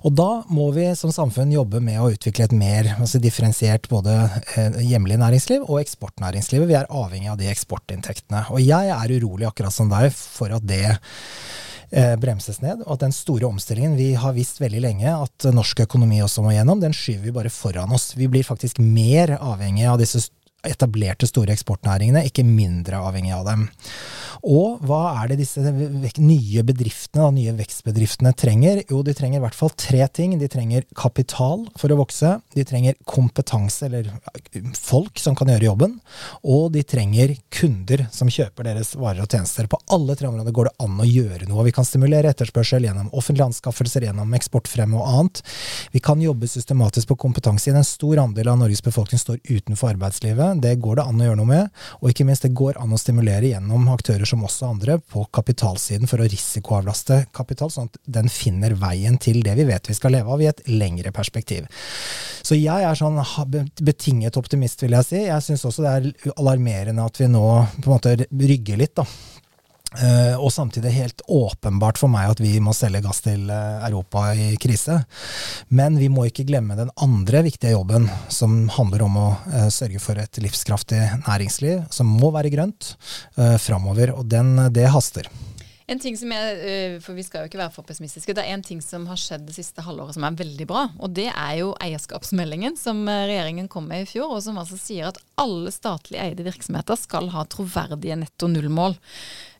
Og 0.03 0.13
da 0.17 0.29
må 0.51 0.69
vi 0.75 0.87
som 0.97 1.13
samfunn 1.13 1.53
jobbe 1.53 1.81
med 1.83 2.01
å 2.01 2.11
utvikle 2.13 2.47
et 2.47 2.55
mer 2.55 2.93
altså 2.97 3.21
differensiert 3.23 3.89
både 3.91 4.15
eh, 4.55 4.81
hjemlig 4.91 5.19
næringsliv 5.21 5.65
og 5.67 5.81
eksportnæringslivet. 5.81 6.69
Vi 6.69 6.77
er 6.79 6.89
avhengig 6.89 7.31
av 7.31 7.39
de 7.41 7.49
eksportinntektene. 7.51 8.45
Og 8.53 8.63
jeg 8.63 8.93
er 8.93 9.17
urolig 9.17 9.49
akkurat 9.49 9.75
som 9.75 9.91
deg 9.91 10.11
for 10.15 10.53
at 10.55 10.67
det 10.67 10.83
eh, 10.91 12.15
bremses 12.19 12.61
ned, 12.63 12.83
og 12.85 12.97
at 12.97 13.05
den 13.05 13.15
store 13.15 13.47
omstillingen 13.49 13.95
vi 13.99 14.11
har 14.19 14.35
visst 14.37 14.61
veldig 14.63 14.83
lenge 14.83 15.15
at 15.15 15.49
norsk 15.53 15.85
økonomi 15.87 16.21
også 16.25 16.45
må 16.45 16.55
gjennom, 16.55 16.83
den 16.83 16.95
skyver 16.95 17.29
vi 17.29 17.37
bare 17.39 17.53
foran 17.53 17.95
oss. 17.95 18.11
Vi 18.19 18.29
blir 18.31 18.47
faktisk 18.47 18.81
mer 18.83 19.37
avhengig 19.39 19.87
av 19.91 19.99
disse 20.01 20.27
etablerte 20.67 21.25
store 21.25 21.55
eksportnæringene, 21.55 22.25
ikke 22.29 22.45
mindre 22.45 23.01
avhengig 23.01 23.33
av 23.33 23.47
dem. 23.47 23.65
Og 24.47 24.81
hva 24.87 25.01
er 25.21 25.31
det 25.31 25.41
disse 25.41 25.61
nye 25.61 26.63
bedriftene, 26.67 27.29
nye 27.35 27.53
vekstbedriftene 27.57 28.33
trenger? 28.37 28.83
Jo, 28.89 29.01
de 29.05 29.15
trenger 29.17 29.41
i 29.41 29.43
hvert 29.45 29.57
fall 29.57 29.73
tre 29.75 30.05
ting. 30.13 30.37
De 30.39 30.49
trenger 30.51 30.85
kapital 30.97 31.65
for 31.79 31.93
å 31.93 31.99
vokse. 31.99 32.33
De 32.55 32.65
trenger 32.67 32.97
kompetanse, 33.09 33.87
eller 33.87 34.09
folk 34.77 35.19
som 35.21 35.37
kan 35.37 35.51
gjøre 35.51 35.67
jobben. 35.69 35.97
Og 36.43 36.71
de 36.75 36.83
trenger 36.87 37.35
kunder 37.53 38.07
som 38.13 38.31
kjøper 38.31 38.67
deres 38.67 38.93
varer 38.99 39.23
og 39.25 39.31
tjenester. 39.31 39.69
På 39.71 39.79
alle 39.93 40.15
tre 40.19 40.29
områder 40.29 40.55
går 40.55 40.69
det 40.69 40.75
an 40.85 41.01
å 41.01 41.07
gjøre 41.07 41.49
noe. 41.49 41.67
Vi 41.67 41.75
kan 41.75 41.87
stimulere 41.87 42.31
etterspørsel 42.31 42.87
gjennom 42.87 43.11
offentlige 43.17 43.49
anskaffelser, 43.51 44.07
gjennom 44.07 44.33
eksportfremme 44.37 44.99
og 44.99 45.07
annet. 45.11 45.43
Vi 45.95 46.03
kan 46.03 46.21
jobbe 46.21 46.49
systematisk 46.49 47.11
på 47.11 47.19
kompetanse. 47.27 47.71
En 47.71 47.87
stor 47.87 48.23
andel 48.23 48.51
av 48.51 48.59
Norges 48.61 48.83
befolkning 48.85 49.21
står 49.21 49.41
utenfor 49.47 49.93
arbeidslivet. 49.93 50.61
Det 50.63 50.75
går 50.81 50.99
det 50.99 51.07
an 51.07 51.21
å 51.21 51.29
gjøre 51.29 51.41
noe 51.41 51.51
med. 51.51 51.83
Og 52.01 52.11
ikke 52.11 52.27
minst, 52.27 52.45
det 52.45 52.57
går 52.57 52.79
an 52.81 52.93
å 52.93 52.99
stimulere 52.99 53.53
gjennom 53.53 53.89
aktører 53.93 54.20
som 54.29 54.43
også 54.45 54.69
andre, 54.71 54.97
på 54.99 55.23
kapitalsiden 55.33 56.09
for 56.09 56.21
å 56.21 56.27
risikoavlaste 56.29 57.23
kapital, 57.35 57.71
sånn 57.73 57.89
at 57.91 57.99
den 58.19 58.29
finner 58.31 58.75
veien 58.79 59.17
til 59.21 59.41
det 59.45 59.55
vi 59.59 59.67
vet 59.69 59.89
vi 59.89 59.97
skal 59.97 60.15
leve 60.15 60.31
av 60.33 60.43
i 60.43 60.49
et 60.51 60.63
lengre 60.69 61.13
perspektiv. 61.15 61.67
Så 62.41 62.57
jeg 62.57 62.87
er 62.87 62.97
sånn 62.97 63.19
betinget 63.81 64.37
optimist, 64.39 64.81
vil 64.83 64.97
jeg 64.97 65.07
si. 65.07 65.19
Jeg 65.27 65.45
syns 65.45 65.65
også 65.69 65.85
det 65.85 65.91
er 65.91 66.33
alarmerende 66.35 67.05
at 67.05 67.21
vi 67.21 67.29
nå 67.31 67.45
på 67.77 67.85
en 67.85 67.93
måte 67.93 68.15
rygger 68.25 68.81
litt, 68.81 68.95
da. 68.97 69.05
Uh, 69.91 70.39
og 70.39 70.53
samtidig 70.55 70.93
helt 70.95 71.21
åpenbart 71.27 71.97
for 71.99 72.07
meg 72.11 72.29
at 72.31 72.39
vi 72.39 72.53
må 72.63 72.71
selge 72.71 73.01
gass 73.03 73.19
til 73.25 73.49
uh, 73.51 73.83
Europa 73.83 74.29
i 74.31 74.53
krise. 74.55 75.01
Men 75.67 75.99
vi 75.99 76.07
må 76.07 76.29
ikke 76.29 76.45
glemme 76.47 76.77
den 76.79 76.93
andre 77.03 77.43
viktige 77.43 77.73
jobben, 77.73 78.07
som 78.31 78.69
handler 78.71 79.03
om 79.09 79.19
å 79.19 79.27
uh, 79.51 79.67
sørge 79.67 79.99
for 79.99 80.21
et 80.21 80.39
livskraftig 80.39 81.01
næringsliv, 81.25 81.83
som 81.91 82.07
må 82.07 82.31
være 82.31 82.53
grønt 82.55 82.93
uh, 83.35 83.57
framover. 83.59 84.15
Og 84.15 84.31
den, 84.31 84.55
det 84.71 84.87
haster. 84.95 85.27
En 85.91 85.99
ting 85.99 86.15
som 86.15 86.31
er, 86.31 87.01
for 87.03 87.17
Vi 87.17 87.25
skal 87.27 87.43
jo 87.43 87.49
ikke 87.49 87.59
være 87.59 87.73
for 87.75 87.83
pessimistiske. 87.83 88.31
Det 88.31 88.45
er 88.45 88.55
en 88.55 88.63
ting 88.63 88.79
som 88.79 89.09
har 89.11 89.19
skjedd 89.19 89.43
det 89.49 89.57
siste 89.57 89.83
halvåret 89.83 90.15
som 90.15 90.23
er 90.23 90.37
veldig 90.39 90.67
bra. 90.69 90.85
og 91.03 91.11
Det 91.19 91.27
er 91.27 91.57
jo 91.59 91.73
eierskapsmeldingen 91.83 92.79
som 92.79 93.03
regjeringen 93.09 93.67
kom 93.67 93.91
med 93.91 94.05
i 94.05 94.07
fjor, 94.07 94.37
og 94.37 94.45
som 94.45 94.61
altså 94.61 94.79
sier 94.79 95.11
at 95.11 95.19
alle 95.41 95.73
statlig 95.75 96.21
eide 96.23 96.47
virksomheter 96.47 96.95
skal 96.95 97.27
ha 97.35 97.43
troverdige 97.43 98.21
netto 98.23 98.47
nullmål. 98.47 98.95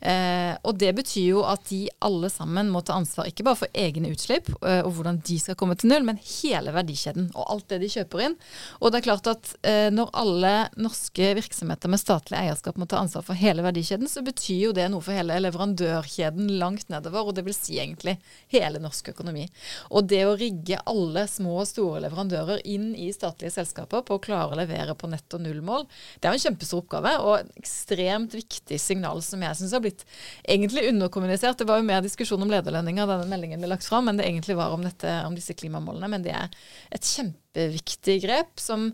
Eh, 0.02 0.56
og 0.66 0.80
det 0.82 0.90
betyr 0.98 1.28
jo 1.28 1.42
at 1.46 1.68
de 1.70 1.84
alle 2.02 2.30
sammen 2.34 2.72
må 2.74 2.82
ta 2.82 2.96
ansvar 2.98 3.28
ikke 3.30 3.46
bare 3.46 3.60
for 3.60 3.78
egne 3.78 4.10
utslipp 4.10 4.48
eh, 4.66 4.80
og 4.82 4.96
hvordan 4.98 5.20
de 5.28 5.38
skal 5.38 5.58
komme 5.60 5.76
til 5.78 5.92
null, 5.92 6.06
men 6.08 6.18
hele 6.42 6.74
verdikjeden 6.74 7.28
og 7.36 7.52
alt 7.54 7.68
det 7.70 7.82
de 7.84 7.90
kjøper 7.94 8.24
inn. 8.26 8.38
Og 8.82 8.90
det 8.90 9.02
er 9.02 9.06
klart 9.06 9.30
at 9.30 9.52
eh, 9.68 9.90
når 9.94 10.10
alle 10.18 10.54
norske 10.82 11.32
virksomheter 11.38 11.92
med 11.92 12.02
statlig 12.02 12.40
eierskap 12.40 12.80
må 12.82 12.88
ta 12.90 13.02
ansvar 13.02 13.26
for 13.28 13.38
hele 13.38 13.66
verdikjeden, 13.66 14.10
så 14.10 14.26
betyr 14.26 14.64
jo 14.68 14.74
det 14.76 14.88
noe 14.90 15.06
for 15.06 15.14
hele 15.14 15.38
leverandørkjeden 15.46 16.50
langt 16.62 16.90
nedover, 16.90 17.30
og 17.30 17.38
det 17.38 17.46
vil 17.46 17.58
si 17.58 17.78
egentlig 17.78 18.18
hele 18.54 18.82
norsk 18.82 19.14
økonomi. 19.14 19.46
Og 19.94 20.10
det 20.10 20.24
å 20.26 20.34
rigge 20.40 20.82
alle 20.90 21.28
små 21.30 21.60
og 21.62 21.70
store 21.70 22.02
leverandører 22.08 22.66
inn 22.74 22.92
i 22.98 23.12
statlige 23.14 23.54
selskaper 23.54 24.02
på 24.08 24.18
å 24.18 24.24
klare 24.24 24.56
å 24.56 24.60
levere 24.64 24.98
på 24.98 25.10
netto 25.12 25.38
nullmål, 25.42 25.86
det 26.18 26.28
er 26.28 26.34
jo 26.34 26.42
en 26.42 26.46
kjempestor 26.48 26.82
oppgave 26.82 27.14
og 27.22 27.54
ekstremt 27.62 28.34
viktig 28.34 28.82
signal 28.82 29.22
som 29.26 29.46
jeg 29.46 29.60
syns 29.60 29.76
har 29.76 29.84
blitt 29.84 29.91
blitt 29.92 30.06
egentlig 30.44 30.88
underkommunisert. 30.90 31.58
Det 31.58 31.68
var 31.70 31.82
jo 31.82 31.88
mer 31.88 32.02
diskusjon 32.02 32.42
om 32.42 32.52
lederlønninger 32.52 33.08
da 33.08 33.20
denne 33.20 33.32
meldingen 33.32 33.62
ble 33.62 33.72
lagt 33.74 33.88
fram, 33.88 34.10
enn 34.10 34.20
det 34.20 34.28
egentlig 34.28 34.58
var 34.60 34.74
om, 34.76 34.84
dette, 34.88 35.16
om 35.28 35.36
disse 35.38 35.56
klimamålene. 35.58 36.10
Men 36.12 36.26
det 36.26 36.36
er 36.38 36.52
et 36.92 37.08
kjempeviktig 37.08 38.22
grep 38.26 38.62
som 38.62 38.92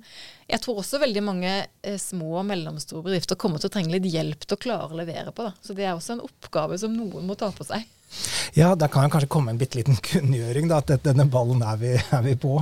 jeg 0.47 0.63
tror 0.63 0.79
også 0.81 1.01
veldig 1.03 1.23
mange 1.27 1.51
eh, 1.59 1.99
små 1.99 2.39
og 2.41 2.47
mellomstore 2.47 3.05
bedrifter 3.09 3.39
kommer 3.39 3.61
til 3.61 3.69
å 3.69 3.75
trenge 3.75 3.93
litt 3.93 4.07
hjelp 4.07 4.45
til 4.45 4.57
å 4.57 4.63
klare 4.67 4.91
å 4.91 4.99
levere 4.99 5.33
på. 5.35 5.47
Da. 5.47 5.53
Så 5.61 5.75
det 5.77 5.87
er 5.87 5.95
også 5.95 6.15
en 6.15 6.25
oppgave 6.25 6.79
som 6.79 6.95
noen 6.95 7.27
må 7.27 7.35
ta 7.39 7.51
på 7.51 7.67
seg. 7.67 7.85
Ja, 8.55 8.75
da 8.75 8.87
kan 8.87 9.09
kanskje 9.11 9.27
komme 9.27 9.51
en 9.51 9.59
bitte 9.59 9.77
liten 9.79 9.97
kunngjøring, 10.09 10.69
da, 10.71 10.79
at 10.79 11.03
denne 11.05 11.27
ballen 11.31 11.61
er 11.65 11.79
vi, 11.81 11.93
er 11.97 12.23
vi 12.25 12.35
på. 12.39 12.55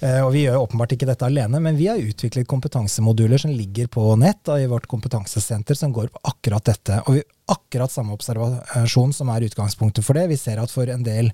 Eh, 0.00 0.20
og 0.24 0.32
vi 0.34 0.46
gjør 0.46 0.62
åpenbart 0.64 0.96
ikke 0.96 1.08
dette 1.10 1.28
alene, 1.28 1.60
men 1.62 1.78
vi 1.78 1.90
har 1.90 2.00
utviklet 2.00 2.48
kompetansemoduler 2.48 3.44
som 3.44 3.52
ligger 3.52 3.90
på 3.92 4.08
nett 4.20 4.42
da, 4.48 4.58
i 4.60 4.70
vårt 4.70 4.88
kompetansesenter, 4.90 5.78
som 5.78 5.94
går 5.94 6.10
på 6.14 6.24
akkurat 6.32 6.72
dette. 6.72 7.02
Og 7.04 7.18
vi 7.18 7.24
akkurat 7.46 7.92
samme 7.92 8.14
observasjon 8.16 9.12
som 9.14 9.28
er 9.30 9.46
utgangspunktet 9.46 10.04
for 10.04 10.18
det. 10.18 10.26
Vi 10.32 10.38
ser 10.38 10.58
at 10.58 10.72
for 10.72 10.90
en 10.90 11.04
del 11.06 11.30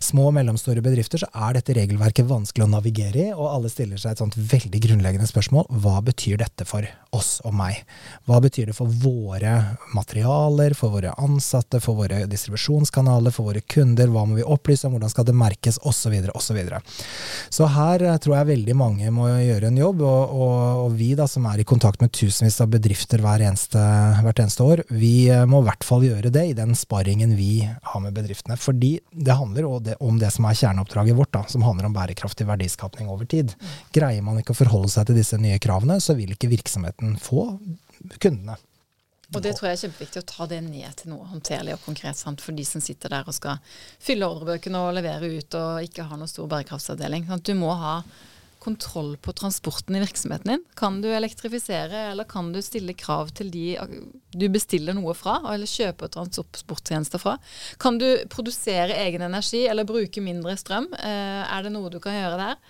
små 0.00 0.30
og 0.30 0.36
mellomstore 0.38 0.80
bedrifter 0.84 1.20
så 1.20 1.28
er 1.32 1.58
dette 1.58 1.76
regelverket 1.76 2.28
vanskelig 2.28 2.64
å 2.64 2.70
navigere 2.72 3.26
i, 3.26 3.32
og 3.34 3.50
alle 3.50 3.72
stiller 3.72 4.00
seg 4.00 4.14
et 4.14 4.22
sånt 4.22 4.38
veldig 4.38 4.80
grunnleggende 4.86 5.28
spørsmål. 5.28 5.68
Hva 5.84 6.00
betyr 6.06 6.40
dette 6.40 6.64
for 6.68 6.88
oss 7.12 7.34
og 7.44 7.52
meg? 7.58 7.82
Hva 8.28 8.40
betyr 8.44 8.70
det 8.70 8.76
for 8.78 8.88
våre 9.02 9.58
materialer, 9.92 10.76
for 10.78 10.94
våre 10.96 11.12
ansatte, 11.20 11.82
for 11.84 12.00
våre 12.00 12.24
distribusjonskanaler, 12.30 13.34
for 13.34 13.52
våre 13.52 13.60
kunder? 13.60 14.08
Hva 14.08 14.24
må 14.28 14.40
vi 14.40 14.48
opplyse 14.48 14.88
om, 14.88 14.96
hvordan 14.96 15.12
skal 15.12 15.28
det 15.28 15.36
merkes, 15.36 15.80
osv., 15.84 16.16
osv. 16.32 16.62
Så, 16.62 16.80
så 17.58 17.70
her 17.76 18.06
eh, 18.08 18.18
tror 18.24 18.38
jeg 18.38 18.50
veldig 18.54 18.78
mange 18.78 19.12
må 19.12 19.28
gjøre 19.28 19.68
en 19.68 19.82
jobb, 19.82 20.00
og, 20.08 20.32
og, 20.32 20.56
og 20.86 20.96
vi 20.96 21.12
da 21.18 21.28
som 21.28 21.44
er 21.52 21.60
i 21.60 21.68
kontakt 21.68 22.00
med 22.00 22.14
tusenvis 22.16 22.60
av 22.64 22.72
bedrifter 22.72 23.20
hver 23.20 23.44
eneste, 23.44 23.84
hvert 24.24 24.40
eneste 24.46 24.64
år, 24.64 24.86
vi 24.88 25.14
eh, 25.28 25.41
må 25.50 25.62
i 25.62 25.66
hvert 25.66 25.84
fall 25.86 26.04
gjøre 26.06 26.30
det 26.34 26.42
i 26.50 26.56
den 26.56 26.74
sparringen 26.78 27.36
vi 27.38 27.62
har 27.64 28.02
med 28.04 28.14
bedriftene. 28.16 28.58
Fordi 28.60 28.96
det 29.10 29.36
handler 29.38 29.68
om 29.70 30.18
det 30.20 30.30
som 30.34 30.48
er 30.48 30.58
kjerneoppdraget 30.58 31.18
vårt, 31.18 31.32
da, 31.34 31.44
som 31.50 31.64
handler 31.66 31.88
om 31.88 31.96
bærekraftig 31.96 32.46
verdiskapning 32.48 33.10
over 33.12 33.28
tid. 33.28 33.54
Greier 33.94 34.24
man 34.26 34.40
ikke 34.40 34.54
å 34.56 34.60
forholde 34.62 34.92
seg 34.92 35.08
til 35.08 35.18
disse 35.18 35.38
nye 35.40 35.60
kravene, 35.62 36.00
så 36.02 36.16
vil 36.18 36.34
ikke 36.36 36.52
virksomheten 36.52 37.16
få 37.22 37.48
kundene. 38.18 38.58
Og 39.32 39.40
det 39.40 39.54
tror 39.56 39.70
jeg 39.70 39.78
er 39.78 39.82
kjempeviktig 39.86 40.20
å 40.20 40.28
ta 40.28 40.46
det 40.50 40.58
ned 40.66 40.96
til 40.98 41.14
noe 41.14 41.24
håndterlig 41.30 41.72
og 41.78 41.86
konkret 41.86 42.18
sant, 42.20 42.42
for 42.44 42.52
de 42.52 42.66
som 42.68 42.82
sitter 42.84 43.14
der 43.14 43.24
og 43.24 43.32
skal 43.32 43.62
fylle 44.02 44.28
ordrebøkene 44.28 44.82
og 44.84 44.92
levere 44.98 45.30
ut 45.38 45.56
og 45.56 45.86
ikke 45.86 46.04
har 46.10 46.20
noen 46.20 46.28
stor 46.28 46.50
bærekraftsavdeling. 46.52 47.24
Sant? 47.30 47.48
Du 47.48 47.56
må 47.56 47.72
ha 47.80 48.02
kontroll 48.62 49.16
på 49.16 49.32
transporten 49.34 49.96
i 49.96 50.02
virksomheten 50.04 50.52
din? 50.52 50.66
Kan 50.78 51.00
du 51.02 51.08
elektrifisere, 51.10 52.10
eller 52.12 52.28
kan 52.28 52.52
du 52.52 52.60
stille 52.62 52.94
krav 52.94 53.32
til 53.34 53.48
de 53.50 53.64
du 54.32 54.46
bestiller 54.52 54.96
noe 54.96 55.14
fra, 55.16 55.38
eller 55.52 55.68
kjøper 55.68 56.10
transporttjenester 56.14 57.20
fra? 57.22 57.36
Kan 57.82 57.98
du 58.00 58.06
produsere 58.32 58.96
egen 59.04 59.24
energi, 59.26 59.64
eller 59.68 59.88
bruke 59.88 60.22
mindre 60.24 60.56
strøm? 60.60 60.88
Eh, 60.96 61.42
er 61.44 61.64
det 61.64 61.72
noe 61.74 61.92
du 61.92 61.98
kan 62.02 62.16
gjøre 62.16 62.38
der? 62.40 62.60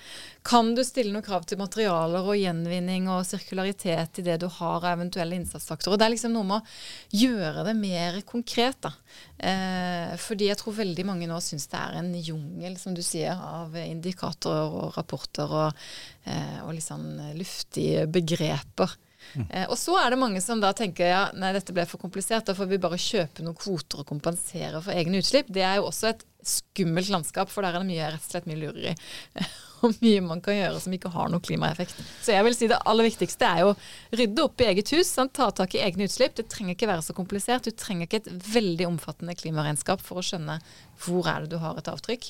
Kan 0.47 0.73
du 0.75 0.83
stille 0.83 1.15
noen 1.15 1.25
krav 1.25 1.45
til 1.47 1.61
materialer 1.61 2.27
og 2.27 2.39
gjenvinning 2.39 3.07
og 3.13 3.23
sirkularitet 3.29 4.19
i 4.19 4.25
det 4.27 4.41
du 4.43 4.49
har 4.51 4.83
av 4.83 4.97
eventuelle 4.97 5.39
innsatsfaktorer? 5.39 6.01
Det 6.01 6.09
er 6.09 6.15
liksom 6.17 6.35
noe 6.35 6.49
med 6.49 6.59
å 6.59 7.21
gjøre 7.23 7.67
det 7.69 7.77
mer 7.79 8.19
konkret. 8.27 8.81
da. 8.83 8.93
Eh, 9.39 10.17
fordi 10.19 10.51
jeg 10.51 10.59
tror 10.59 10.81
veldig 10.81 11.07
mange 11.07 11.31
nå 11.31 11.39
syns 11.45 11.69
det 11.71 11.79
er 11.79 12.01
en 12.01 12.11
jungel, 12.19 12.77
som 12.79 12.95
du 12.95 13.05
sier, 13.07 13.39
av 13.39 13.77
indikatorer 13.79 14.75
og 14.83 14.99
rapporter 14.99 15.57
og, 15.63 15.87
eh, 16.27 16.59
og 16.67 16.75
litt 16.75 16.89
sånn 16.91 17.35
luftige 17.39 18.09
begreper. 18.11 18.99
Mm. 19.35 19.47
Eh, 19.49 19.67
og 19.69 19.79
så 19.81 19.97
er 20.01 20.13
det 20.13 20.21
mange 20.21 20.43
som 20.45 20.61
da 20.63 20.73
tenker 20.77 21.09
ja, 21.09 21.25
nei, 21.37 21.53
dette 21.57 21.75
ble 21.75 21.87
for 21.89 22.03
komplisert, 22.03 22.47
da 22.49 22.57
får 22.59 22.71
vi 22.71 22.81
bare 22.83 23.01
kjøpe 23.01 23.45
noen 23.47 23.59
kvoter 23.59 24.03
og 24.03 24.09
kompensere 24.09 24.83
for 24.85 24.95
egne 24.95 25.23
utslipp. 25.23 25.51
Det 25.53 25.65
er 25.67 25.81
jo 25.81 25.89
også 25.91 26.13
et 26.13 26.25
skummelt 26.47 27.13
landskap, 27.13 27.53
for 27.53 27.65
der 27.65 27.77
er 27.77 27.85
det 27.85 27.91
mye, 27.93 28.15
rett 28.15 28.25
og 28.27 28.35
slett 28.35 28.49
mye 28.51 28.63
lureri. 28.65 28.97
og 29.87 29.97
mye 30.03 30.23
man 30.25 30.43
kan 30.45 30.57
gjøre 30.57 30.81
som 30.83 30.95
ikke 30.95 31.13
har 31.13 31.31
noen 31.33 31.43
klimaeffekt. 31.45 31.99
Så 32.23 32.35
jeg 32.35 32.47
vil 32.47 32.57
si 32.57 32.69
det 32.71 32.81
aller 32.89 33.09
viktigste 33.09 33.49
er 33.49 33.65
jo 33.65 33.73
rydde 34.15 34.45
opp 34.45 34.63
i 34.63 34.69
eget 34.71 34.93
hus, 34.95 35.11
sant? 35.11 35.35
ta 35.37 35.49
tak 35.55 35.77
i 35.77 35.83
egne 35.83 36.07
utslipp. 36.09 36.37
Det 36.39 36.49
trenger 36.53 36.77
ikke 36.77 36.91
være 36.91 37.05
så 37.07 37.17
komplisert. 37.17 37.67
Du 37.67 37.75
trenger 37.77 38.09
ikke 38.09 38.23
et 38.23 38.49
veldig 38.53 38.89
omfattende 38.91 39.37
klimaregnskap 39.39 40.03
for 40.05 40.21
å 40.21 40.27
skjønne 40.27 40.59
hvor 41.03 41.27
er 41.31 41.45
det 41.45 41.55
du 41.55 41.59
har 41.63 41.79
et 41.79 41.89
avtrykk. 41.91 42.29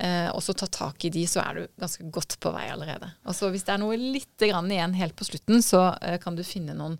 Eh, 0.00 0.28
og 0.30 0.42
så 0.44 0.54
ta 0.56 0.68
tak 0.72 1.04
i 1.04 1.12
de, 1.12 1.26
så 1.28 1.42
er 1.42 1.58
du 1.58 1.80
ganske 1.80 2.06
godt 2.12 2.38
på 2.42 2.52
vei 2.54 2.66
allerede. 2.72 3.10
Og 3.26 3.36
så 3.36 3.50
hvis 3.52 3.66
det 3.66 3.74
er 3.74 3.82
noe 3.82 3.98
litt 4.00 4.46
igjen 4.46 4.96
helt 4.96 5.16
på 5.18 5.26
slutten, 5.28 5.62
så 5.64 5.88
eh, 6.00 6.18
kan 6.22 6.38
du 6.38 6.44
finne 6.46 6.76
noen 6.76 6.96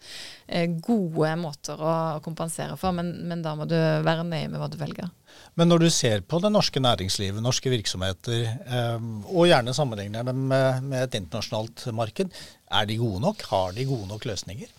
eh, 0.47 0.67
gode 0.69 1.33
måter 1.41 1.81
å 1.81 1.95
kompensere 2.25 2.77
for, 2.81 2.97
men, 2.97 3.15
men 3.31 3.45
da 3.45 3.55
må 3.57 3.69
du 3.69 3.77
være 3.77 4.27
nøye 4.27 4.51
med 4.51 4.61
hva 4.61 4.71
du 4.73 4.79
velger. 4.81 5.11
Men 5.57 5.71
når 5.71 5.87
du 5.87 5.91
ser 5.93 6.25
på 6.29 6.39
det 6.43 6.51
norske 6.53 6.81
næringslivet, 6.83 7.43
norske 7.43 7.71
virksomheter, 7.73 8.43
eh, 8.45 9.07
og 9.33 9.49
gjerne 9.49 9.75
sammenligner 9.77 10.27
dem 10.29 10.43
med, 10.51 10.99
et 11.01 11.17
internasjonalt 11.17 11.87
marked, 11.97 12.35
er 12.69 12.89
de 12.89 12.99
gode 13.01 13.23
nok? 13.25 13.45
Har 13.51 13.77
de 13.77 13.87
gode 13.89 14.09
nok 14.11 14.27
løsninger? 14.29 14.73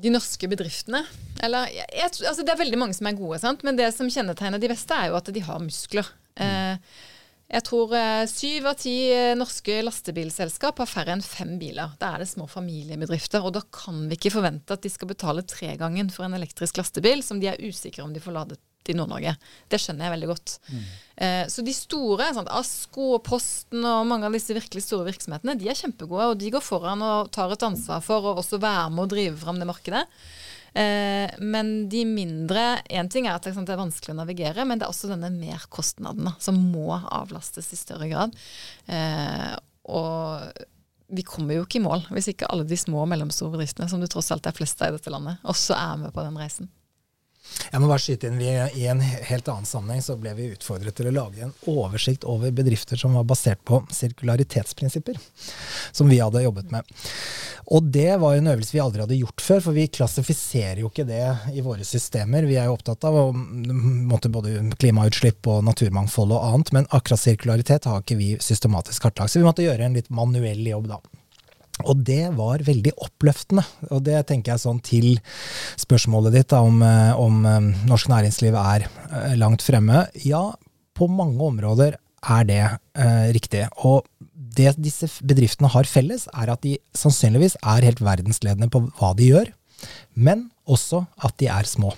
De 0.00 0.12
norske 0.12 0.48
bedriftene? 0.48 1.02
Eller, 1.42 1.72
jeg, 1.72 2.10
altså 2.12 2.44
Det 2.44 2.52
er 2.52 2.60
veldig 2.60 2.82
mange 2.82 2.96
som 2.96 3.08
er 3.08 3.16
gode, 3.16 3.40
sant? 3.40 3.64
men 3.64 3.80
det 3.80 3.88
som 3.96 4.10
kjennetegner 4.12 4.60
de 4.60 4.70
beste, 4.70 4.96
er 4.96 5.10
jo 5.10 5.18
at 5.20 5.32
de 5.32 5.46
har 5.46 5.62
muskler. 5.62 6.16
Mm. 6.40 6.78
jeg 7.50 7.64
tror 7.66 7.90
eh, 7.98 8.22
syv 8.30 8.68
av 8.70 8.76
ti 8.80 8.94
norske 9.36 9.80
lastebilselskap 9.82 10.78
har 10.80 10.88
færre 10.88 11.16
enn 11.16 11.24
fem 11.24 11.56
biler. 11.60 11.96
Da 12.00 12.14
er 12.14 12.22
det 12.22 12.30
små 12.30 12.46
familiebedrifter. 12.48 13.44
Og 13.44 13.56
da 13.56 13.64
kan 13.72 14.04
vi 14.08 14.20
ikke 14.20 14.36
forvente 14.36 14.76
at 14.76 14.84
de 14.84 14.92
skal 14.92 15.10
betale 15.10 15.44
tregangen 15.48 16.12
for 16.12 16.28
en 16.28 16.36
elektrisk 16.38 16.80
lastebil 16.80 17.24
som 17.26 17.40
de 17.40 17.50
er 17.50 17.60
usikre 17.60 18.04
om 18.04 18.12
de 18.14 18.22
får 18.24 18.36
ladet 18.36 18.60
i 18.88 18.96
Nord-Norge. 18.96 19.34
Det 19.68 19.80
skjønner 19.82 20.06
jeg 20.06 20.14
veldig 20.14 20.28
godt. 20.30 20.54
Mm. 20.70 20.84
Eh, 21.26 21.42
så 21.52 21.64
de 21.66 21.74
store, 21.76 22.30
sånn, 22.36 22.48
Asko 22.56 23.10
og 23.18 23.24
Posten 23.26 23.84
og 23.84 24.06
mange 24.08 24.28
av 24.28 24.36
disse 24.36 24.56
virkelig 24.56 24.86
store 24.86 25.08
virksomhetene, 25.10 25.58
de 25.60 25.68
er 25.68 25.78
kjempegode. 25.78 26.30
Og 26.32 26.38
de 26.40 26.52
går 26.54 26.64
foran 26.64 27.04
og 27.04 27.32
tar 27.34 27.52
et 27.52 27.66
ansvar 27.66 28.00
for 28.04 28.24
å 28.24 28.38
også 28.40 28.60
være 28.62 28.88
med 28.94 29.04
å 29.04 29.12
drive 29.12 29.36
fram 29.42 29.60
det 29.60 29.68
markedet. 29.68 30.06
Eh, 30.72 31.28
men 31.42 31.88
de 31.90 32.04
mindre 32.06 32.78
Én 32.86 33.08
ting 33.10 33.26
er 33.26 33.34
at 33.34 33.42
det 33.42 33.74
er 33.74 33.80
vanskelig 33.80 34.14
å 34.14 34.20
navigere, 34.20 34.64
men 34.64 34.78
det 34.78 34.86
er 34.86 34.94
også 34.94 35.10
denne 35.10 35.32
merkostnaden 35.34 36.30
som 36.38 36.60
må 36.70 36.94
avlastes 36.94 37.72
i 37.74 37.78
større 37.78 38.10
grad. 38.10 38.36
Eh, 38.86 39.56
og 39.90 40.66
vi 41.10 41.24
kommer 41.26 41.56
jo 41.56 41.64
ikke 41.66 41.80
i 41.80 41.82
mål 41.82 42.04
hvis 42.14 42.30
ikke 42.30 42.48
alle 42.52 42.66
de 42.68 42.78
små 42.78 43.02
og 43.02 43.10
mellomstore 43.10 43.56
bedriftene, 43.56 43.88
som 43.90 44.02
det 44.02 44.12
tross 44.12 44.30
alt 44.30 44.46
er 44.46 44.54
flest 44.54 44.80
av 44.82 44.92
i 44.92 44.98
dette 44.98 45.12
landet, 45.12 45.42
også 45.42 45.74
er 45.74 46.04
med 46.04 46.14
på 46.14 46.22
den 46.22 46.38
reisen. 46.38 46.70
Jeg 47.70 47.82
må 47.82 47.90
bare 47.90 48.02
skyte 48.02 48.28
inn, 48.28 48.38
vi, 48.40 48.50
I 48.50 48.86
en 48.90 49.00
helt 49.02 49.48
annen 49.50 49.68
sammenheng 49.68 50.02
så 50.04 50.16
ble 50.20 50.32
vi 50.38 50.50
utfordret 50.54 50.96
til 50.98 51.10
å 51.10 51.14
lage 51.14 51.44
en 51.44 51.54
oversikt 51.70 52.26
over 52.28 52.52
bedrifter 52.54 52.98
som 53.00 53.14
var 53.18 53.26
basert 53.28 53.62
på 53.68 53.82
sirkularitetsprinsipper, 53.94 55.18
som 55.92 56.10
vi 56.10 56.20
hadde 56.22 56.42
jobbet 56.44 56.72
med. 56.74 56.98
Og 57.70 57.86
det 57.94 58.16
var 58.18 58.34
en 58.34 58.50
øvelse 58.50 58.74
vi 58.74 58.82
aldri 58.82 59.04
hadde 59.04 59.20
gjort 59.20 59.44
før, 59.44 59.62
for 59.66 59.76
vi 59.76 59.86
klassifiserer 59.92 60.82
jo 60.82 60.90
ikke 60.90 61.06
det 61.06 61.22
i 61.54 61.62
våre 61.62 61.86
systemer. 61.86 62.48
Vi 62.48 62.58
er 62.58 62.66
jo 62.66 62.74
opptatt 62.74 63.06
av 63.06 63.20
både 63.30 64.56
klimautslipp 64.80 65.46
og 65.50 65.62
naturmangfold 65.68 66.34
og 66.34 66.48
annet, 66.48 66.74
men 66.74 66.90
akkurat 66.90 67.22
sirkularitet 67.22 67.86
har 67.86 68.02
ikke 68.02 68.18
vi 68.18 68.32
systematisk 68.42 69.06
kartlagt. 69.06 69.30
Så 69.30 69.42
vi 69.42 69.46
måtte 69.46 69.66
gjøre 69.66 69.86
en 69.86 69.98
litt 69.98 70.10
manuell 70.10 70.66
jobb 70.66 70.90
da. 70.90 70.98
Og 71.88 72.02
det 72.06 72.30
var 72.36 72.64
veldig 72.66 72.92
oppløftende. 73.06 73.64
Og 73.90 74.02
det 74.06 74.18
tenker 74.28 74.54
jeg 74.54 74.64
sånn 74.64 74.80
til 74.84 75.08
spørsmålet 75.80 76.36
ditt 76.36 76.50
da, 76.52 76.62
om, 76.66 76.82
eh, 76.84 77.12
om, 77.18 77.40
eh, 77.46 77.86
norsk 77.90 78.10
næringsliv 78.12 78.58
er 78.60 78.86
eh, 78.86 79.36
langt 79.40 79.64
fremme. 79.64 80.06
Ja, 80.26 80.50
på 80.96 81.08
mange 81.10 81.40
områder 81.40 81.96
er 81.96 82.44
det 82.48 82.62
eh, 82.66 83.30
riktig. 83.36 83.64
Og 83.84 84.04
det 84.56 84.74
disse 84.82 85.08
bedriftene 85.22 85.70
har 85.72 85.88
felles, 85.88 86.26
er 86.34 86.52
at 86.52 86.62
de 86.66 86.76
sannsynligvis 86.96 87.56
er 87.62 87.86
helt 87.86 88.02
verdensledende 88.04 88.70
på 88.72 88.82
hva 88.98 89.14
de 89.16 89.30
gjør, 89.30 89.50
men 90.18 90.48
også 90.68 91.04
at 91.24 91.36
de 91.40 91.48
er 91.50 91.68
små. 91.68 91.94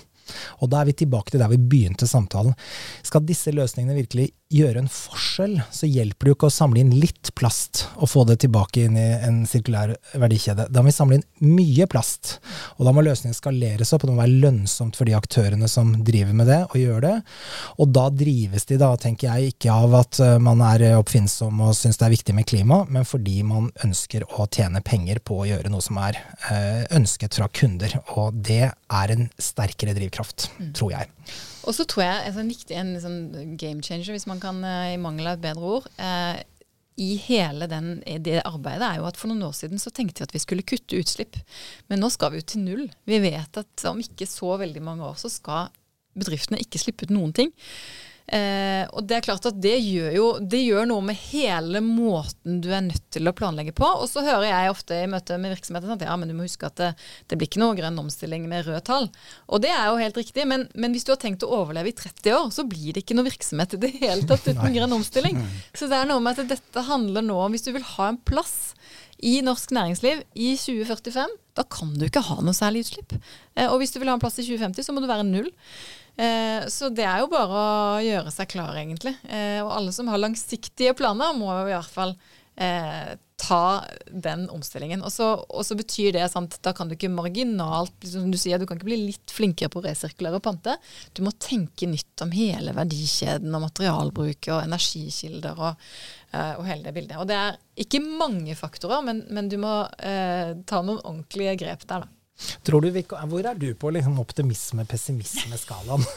Og 0.63 0.69
da 0.71 0.81
er 0.81 0.89
vi 0.89 0.95
tilbake 1.03 1.33
til 1.33 1.41
der 1.41 1.51
vi 1.51 1.59
begynte 1.59 2.07
samtalen. 2.07 2.55
Skal 3.03 3.25
disse 3.27 3.51
løsningene 3.51 3.97
virkelig 3.97 4.31
gjøre 4.53 4.83
en 4.83 4.89
forskjell, 4.91 5.55
så 5.73 5.89
hjelper 5.89 6.27
det 6.27 6.31
jo 6.31 6.37
ikke 6.37 6.49
å 6.49 6.53
samle 6.53 6.81
inn 6.83 6.93
litt 6.95 7.31
plast 7.37 7.85
og 7.97 8.09
få 8.11 8.23
det 8.29 8.39
tilbake 8.43 8.85
inn 8.85 8.97
i 8.99 9.07
en 9.25 9.41
sirkulær 9.49 9.95
verdikjede. 10.19 10.67
Da 10.69 10.83
må 10.83 10.91
vi 10.91 10.95
samle 10.95 11.19
inn 11.19 11.53
mye 11.53 11.87
plast. 11.89 12.37
Og 12.77 12.87
da 12.87 12.93
må 12.95 13.03
løsningen 13.05 13.37
skaleres 13.37 13.93
opp, 13.95 14.03
og 14.05 14.11
det 14.11 14.15
må 14.15 14.21
være 14.21 14.41
lønnsomt 14.45 14.97
for 14.99 15.09
de 15.09 15.15
aktørene 15.17 15.69
som 15.71 15.93
driver 16.05 16.37
med 16.37 16.49
det, 16.51 16.59
og 16.69 16.79
gjør 16.79 17.05
det. 17.05 17.13
Og 17.81 17.93
da 17.95 18.07
drives 18.13 18.67
de, 18.69 18.79
da, 18.81 18.91
tenker 18.99 19.29
jeg, 19.29 19.55
ikke 19.55 19.73
av 19.73 19.97
at 20.03 20.21
eh, 20.23 20.35
man 20.43 20.61
er 20.65 20.85
oppfinnsom 20.99 21.63
og 21.65 21.73
syns 21.77 21.99
det 21.99 22.07
er 22.07 22.15
viktig 22.15 22.37
med 22.37 22.47
klima, 22.49 22.83
men 22.89 23.07
fordi 23.07 23.39
man 23.47 23.71
ønsker 23.85 24.27
å 24.37 24.47
tjene 24.47 24.83
penger 24.85 25.21
på 25.25 25.41
å 25.41 25.49
gjøre 25.49 25.71
noe 25.73 25.83
som 25.83 25.99
er 26.03 26.19
eh, 26.51 26.83
ønsket 26.95 27.39
fra 27.39 27.49
kunder. 27.53 27.97
Og 28.17 28.37
det 28.45 28.67
er 28.73 29.15
en 29.15 29.27
sterkere 29.41 29.95
drivkraft, 29.97 30.49
mm. 30.59 30.71
tror 30.77 30.95
jeg. 30.97 31.11
Og 31.63 31.75
så 31.75 31.85
tror 31.87 32.03
jeg 32.03 32.31
en 32.33 32.49
viktig 32.51 32.75
en 32.77 32.95
sånn 32.99 33.21
game 33.59 33.83
changer, 33.85 34.11
hvis 34.15 34.27
man 34.29 34.41
kan 34.43 34.59
eh, 34.67 34.95
i 34.95 35.01
mangel 35.01 35.29
av 35.29 35.37
et 35.37 35.45
bedre 35.45 35.75
ord, 35.77 35.87
eh, 36.01 36.41
i 37.01 37.15
hele 37.17 37.65
den, 37.65 37.95
det 38.21 38.43
arbeidet 38.45 38.85
er 38.85 38.99
jo 38.99 39.07
at 39.09 39.17
for 39.17 39.31
noen 39.31 39.47
år 39.47 39.55
siden 39.57 39.81
så 39.81 39.89
tenkte 39.89 40.21
vi 40.21 40.27
at 40.27 40.35
vi 40.35 40.41
skulle 40.43 40.65
kutte 40.67 40.99
utslipp. 40.99 41.39
Men 41.89 42.03
nå 42.03 42.09
skal 42.13 42.33
vi 42.33 42.41
jo 42.41 42.49
til 42.51 42.61
null. 42.61 42.83
Vi 43.09 43.17
vet 43.23 43.57
at 43.57 43.85
om 43.89 44.01
ikke 44.03 44.27
så 44.29 44.51
veldig 44.61 44.83
mange 44.85 45.07
år 45.07 45.17
så 45.17 45.31
skal 45.33 45.71
bedriftene 46.13 46.61
ikke 46.61 46.81
slippe 46.81 47.07
ut 47.07 47.15
noen 47.15 47.33
ting. 47.33 47.49
Eh, 48.23 48.85
og 48.95 49.03
det 49.03 49.17
er 49.17 49.25
klart 49.25 49.43
at 49.49 49.57
det 49.59 49.73
gjør 49.83 50.13
jo 50.15 50.27
det 50.39 50.61
gjør 50.63 50.85
noe 50.87 51.03
med 51.03 51.17
hele 51.25 51.81
måten 51.83 52.61
du 52.63 52.69
er 52.71 52.85
nødt 52.85 53.03
til 53.11 53.27
å 53.27 53.33
planlegge 53.35 53.73
på. 53.75 53.87
Og 53.99 54.07
så 54.09 54.23
hører 54.23 54.47
jeg 54.47 54.71
ofte 54.71 54.95
i 54.95 55.09
møte 55.11 55.37
med 55.41 55.55
virksomheter 55.57 55.91
at 55.95 56.05
ja, 56.07 56.15
men 56.19 56.31
du 56.31 56.37
må 56.37 56.47
huske 56.47 56.69
at 56.69 56.77
det, 56.79 56.91
det, 57.27 57.37
blir 57.37 57.49
ikke 57.49 57.63
noe 57.63 57.75
grønn 57.77 57.99
omstilling 57.99 58.47
med 58.49 58.67
røde 58.67 58.83
tall. 58.87 59.09
Og 59.51 59.63
det 59.65 59.73
er 59.75 59.89
jo 59.89 59.99
helt 59.99 60.19
riktig, 60.21 60.47
men, 60.49 60.67
men, 60.73 60.95
hvis 60.95 61.07
du 61.07 61.11
har 61.13 61.19
tenkt 61.21 61.43
å 61.43 61.51
overleve 61.59 61.91
i 61.91 61.97
30 61.99 62.37
år, 62.37 62.51
så 62.55 62.67
blir 62.67 62.95
det 62.95 63.03
ikke 63.03 63.17
noe 63.19 63.27
virksomhet 63.27 63.75
i 63.75 63.81
det 63.83 63.91
hele 63.99 64.27
tatt 64.29 64.47
uten 64.47 64.75
grønn 64.77 64.99
omstilling. 64.99 65.41
Så 65.75 65.91
det 65.91 65.99
er 65.99 66.07
noe 66.09 66.23
med 66.23 66.39
at 66.39 66.53
dette 66.55 66.87
handler 66.87 67.25
nå 67.25 67.39
om 67.43 67.53
hvis 67.53 67.67
du 67.67 67.73
vil 67.75 67.85
ha 67.95 68.11
en 68.13 68.21
plass 68.23 68.71
i 69.23 69.37
norsk 69.43 69.71
næringsliv 69.75 70.23
i 70.35 70.53
2045, 70.59 71.35
da 71.55 71.63
kan 71.69 71.91
du 71.95 72.07
ikke 72.07 72.23
ha 72.27 72.39
noe 72.43 72.55
særlig 72.55 72.83
utslipp. 72.83 73.13
Eh, 73.55 73.69
og 73.69 73.77
hvis 73.79 73.93
du 73.93 74.01
vil 74.01 74.11
ha 74.11 74.17
en 74.17 74.23
plass 74.23 74.39
i 74.41 74.45
2050, 74.47 74.87
så 74.87 74.95
må 74.95 75.03
du 75.03 75.07
være 75.07 75.27
null. 75.27 75.51
Eh, 76.15 76.67
så 76.67 76.91
det 76.93 77.05
er 77.07 77.23
jo 77.23 77.31
bare 77.31 77.65
å 77.97 77.99
gjøre 78.03 78.31
seg 78.33 78.53
klar, 78.53 78.77
egentlig. 78.77 79.15
Eh, 79.25 79.59
og 79.63 79.73
alle 79.73 79.93
som 79.95 80.09
har 80.11 80.21
langsiktige 80.21 80.95
planer, 80.97 81.33
må 81.37 81.49
i 81.63 81.71
hvert 81.71 81.89
fall 81.89 82.13
eh, 82.55 83.15
ta 83.43 83.63
den 84.07 84.45
omstillingen. 84.53 85.01
Og 85.03 85.11
så 85.11 85.77
betyr 85.77 86.13
det 86.15 86.29
sant, 86.31 86.59
da 86.63 86.71
kan 86.77 86.87
du 86.87 86.95
ikke 86.95 87.11
marginalt 87.11 88.07
som 88.07 88.29
du 88.31 88.37
sier, 88.39 88.61
du 88.61 88.67
kan 88.69 88.77
ikke 88.77 88.91
bli 88.91 89.01
litt 89.09 89.33
flinkere 89.33 89.73
på 89.73 89.81
å 89.81 89.87
resirkulere 89.87 90.37
og 90.37 90.45
pante. 90.45 90.77
Du 91.17 91.23
må 91.25 91.33
tenke 91.41 91.89
nytt 91.89 92.23
om 92.23 92.31
hele 92.35 92.75
verdikjeden 92.77 93.51
og 93.57 93.65
materialbruk 93.65 94.51
og 94.53 94.63
energikilder 94.63 95.59
og, 95.59 95.85
uh, 96.31 96.53
og 96.53 96.63
hele 96.69 96.87
det 96.87 96.95
bildet. 96.95 97.19
Og 97.19 97.27
det 97.27 97.41
er 97.41 97.59
ikke 97.83 98.05
mange 98.05 98.55
faktorer, 98.55 99.03
men, 99.03 99.25
men 99.33 99.51
du 99.51 99.57
må 99.59 99.81
ta 99.99 100.85
noen 100.85 101.01
ordentlige 101.01 101.57
grep 101.65 101.89
der, 101.89 102.05
da. 102.05 102.22
Tror 102.63 102.81
du 102.81 102.89
vi, 102.89 103.03
hvor 103.05 103.45
er 103.45 103.59
du 103.59 103.75
på 103.77 103.91
liksom 103.93 104.17
optimisme-pessimisme-skalaen? 104.23 106.01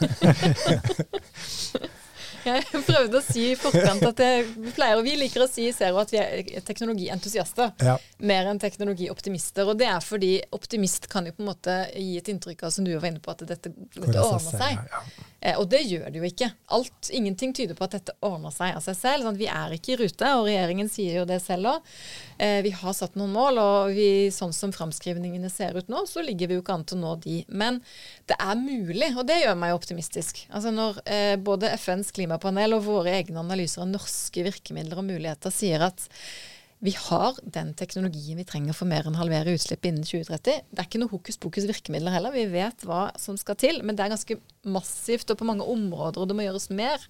jeg 2.47 2.63
prøvde 2.87 3.19
å 3.19 3.25
si 3.25 3.43
i 3.51 3.57
forkant 3.59 4.05
at 4.09 4.21
jeg 4.23 4.47
pleier, 4.77 4.97
og 4.99 5.05
vi 5.07 5.15
liker 5.21 5.41
å 5.45 5.49
si 5.51 5.63
i 5.69 5.75
Zero 5.77 5.97
at 6.03 6.11
vi 6.15 6.19
er 6.23 6.33
teknologientusiaster 6.67 7.69
ja. 7.85 7.97
mer 8.31 8.45
enn 8.51 8.61
teknologioptimister. 8.63 9.65
Og 9.69 9.75
det 9.81 9.89
er 9.91 10.01
fordi 10.05 10.33
optimist 10.57 11.05
kan 11.13 11.23
jo 11.29 11.33
på 11.37 11.43
en 11.45 11.51
måte 11.51 11.75
gi 11.95 12.13
et 12.21 12.29
inntrykk 12.33 12.61
av, 12.67 12.71
som 12.75 12.83
du 12.87 12.93
var 12.95 13.09
inne 13.11 13.23
på, 13.23 13.31
at 13.35 13.41
dette, 13.53 13.69
dette 13.75 14.19
ordner 14.23 14.53
seg. 14.63 14.73
Ja. 14.81 14.85
Eh, 15.36 15.36
og 15.55 15.69
det 15.71 15.83
gjør 15.87 16.09
det 16.11 16.21
jo 16.21 16.27
ikke. 16.27 16.49
Alt, 16.75 17.11
ingenting 17.15 17.53
tyder 17.55 17.77
på 17.79 17.87
at 17.87 17.95
dette 17.95 18.15
ordner 18.27 18.51
seg 18.55 18.75
av 18.75 18.83
seg 18.85 18.97
selv. 18.99 19.27
Sånn 19.27 19.39
vi 19.39 19.47
er 19.53 19.75
ikke 19.77 19.95
i 19.95 19.99
rute, 20.01 20.31
og 20.35 20.49
regjeringen 20.49 20.91
sier 20.91 21.21
jo 21.21 21.27
det 21.29 21.39
selv 21.45 21.71
òg. 21.75 21.93
Eh, 22.43 22.59
vi 22.67 22.73
har 22.75 22.97
satt 22.97 23.15
noen 23.19 23.35
mål, 23.37 23.61
og 23.63 23.95
vi, 23.97 24.09
sånn 24.35 24.55
som 24.57 24.75
framskrivningene 24.75 25.51
ser 25.53 25.79
ut 25.79 25.93
nå, 25.93 26.03
så 26.11 26.25
ligger 26.25 26.51
vi 26.51 26.59
jo 26.59 26.65
ikke 26.65 26.79
an 26.79 26.87
til 26.89 26.99
å 26.99 27.05
nå 27.05 27.15
de. 27.23 27.39
Men 27.49 27.83
det 28.31 28.41
er 28.43 28.59
mulig, 28.59 29.13
og 29.15 29.27
det 29.29 29.41
gjør 29.45 29.61
meg 29.61 29.77
optimistisk. 29.77 30.43
Altså 30.51 30.75
Når 30.75 31.01
eh, 31.05 31.37
både 31.39 31.73
FNs 31.77 32.13
klimapanel 32.17 32.77
og 32.77 32.87
våre 32.89 33.15
egne 33.21 33.45
analyser 33.45 33.85
av 33.85 33.93
norske 33.93 34.47
virkemidler 34.47 35.01
og 35.01 35.11
muligheter 35.13 35.55
sier 35.55 35.87
at 35.91 36.09
vi 36.85 36.93
har 36.93 37.39
den 37.41 37.71
teknologien 37.79 38.37
vi 38.37 38.45
trenger 38.45 38.77
for 38.77 38.89
mer 38.89 39.07
enn 39.09 39.17
halvere 39.17 39.55
utslipp 39.57 39.87
innen 39.89 40.05
2030. 40.05 40.67
Det 40.69 40.83
er 40.83 40.89
ikke 40.89 41.01
noe 41.01 41.13
hokus 41.13 41.39
pokus 41.41 41.65
virkemidler 41.69 42.13
heller. 42.13 42.35
Vi 42.35 42.45
vet 42.53 42.85
hva 42.85 43.07
som 43.21 43.39
skal 43.41 43.57
til. 43.61 43.81
Men 43.83 43.97
det 43.97 44.05
er 44.05 44.13
ganske 44.13 44.37
massivt 44.69 45.33
og 45.33 45.41
på 45.41 45.49
mange 45.49 45.65
områder, 45.65 46.21
og 46.21 46.29
det 46.29 46.37
må 46.37 46.45
gjøres 46.45 46.69
mer. 46.77 47.09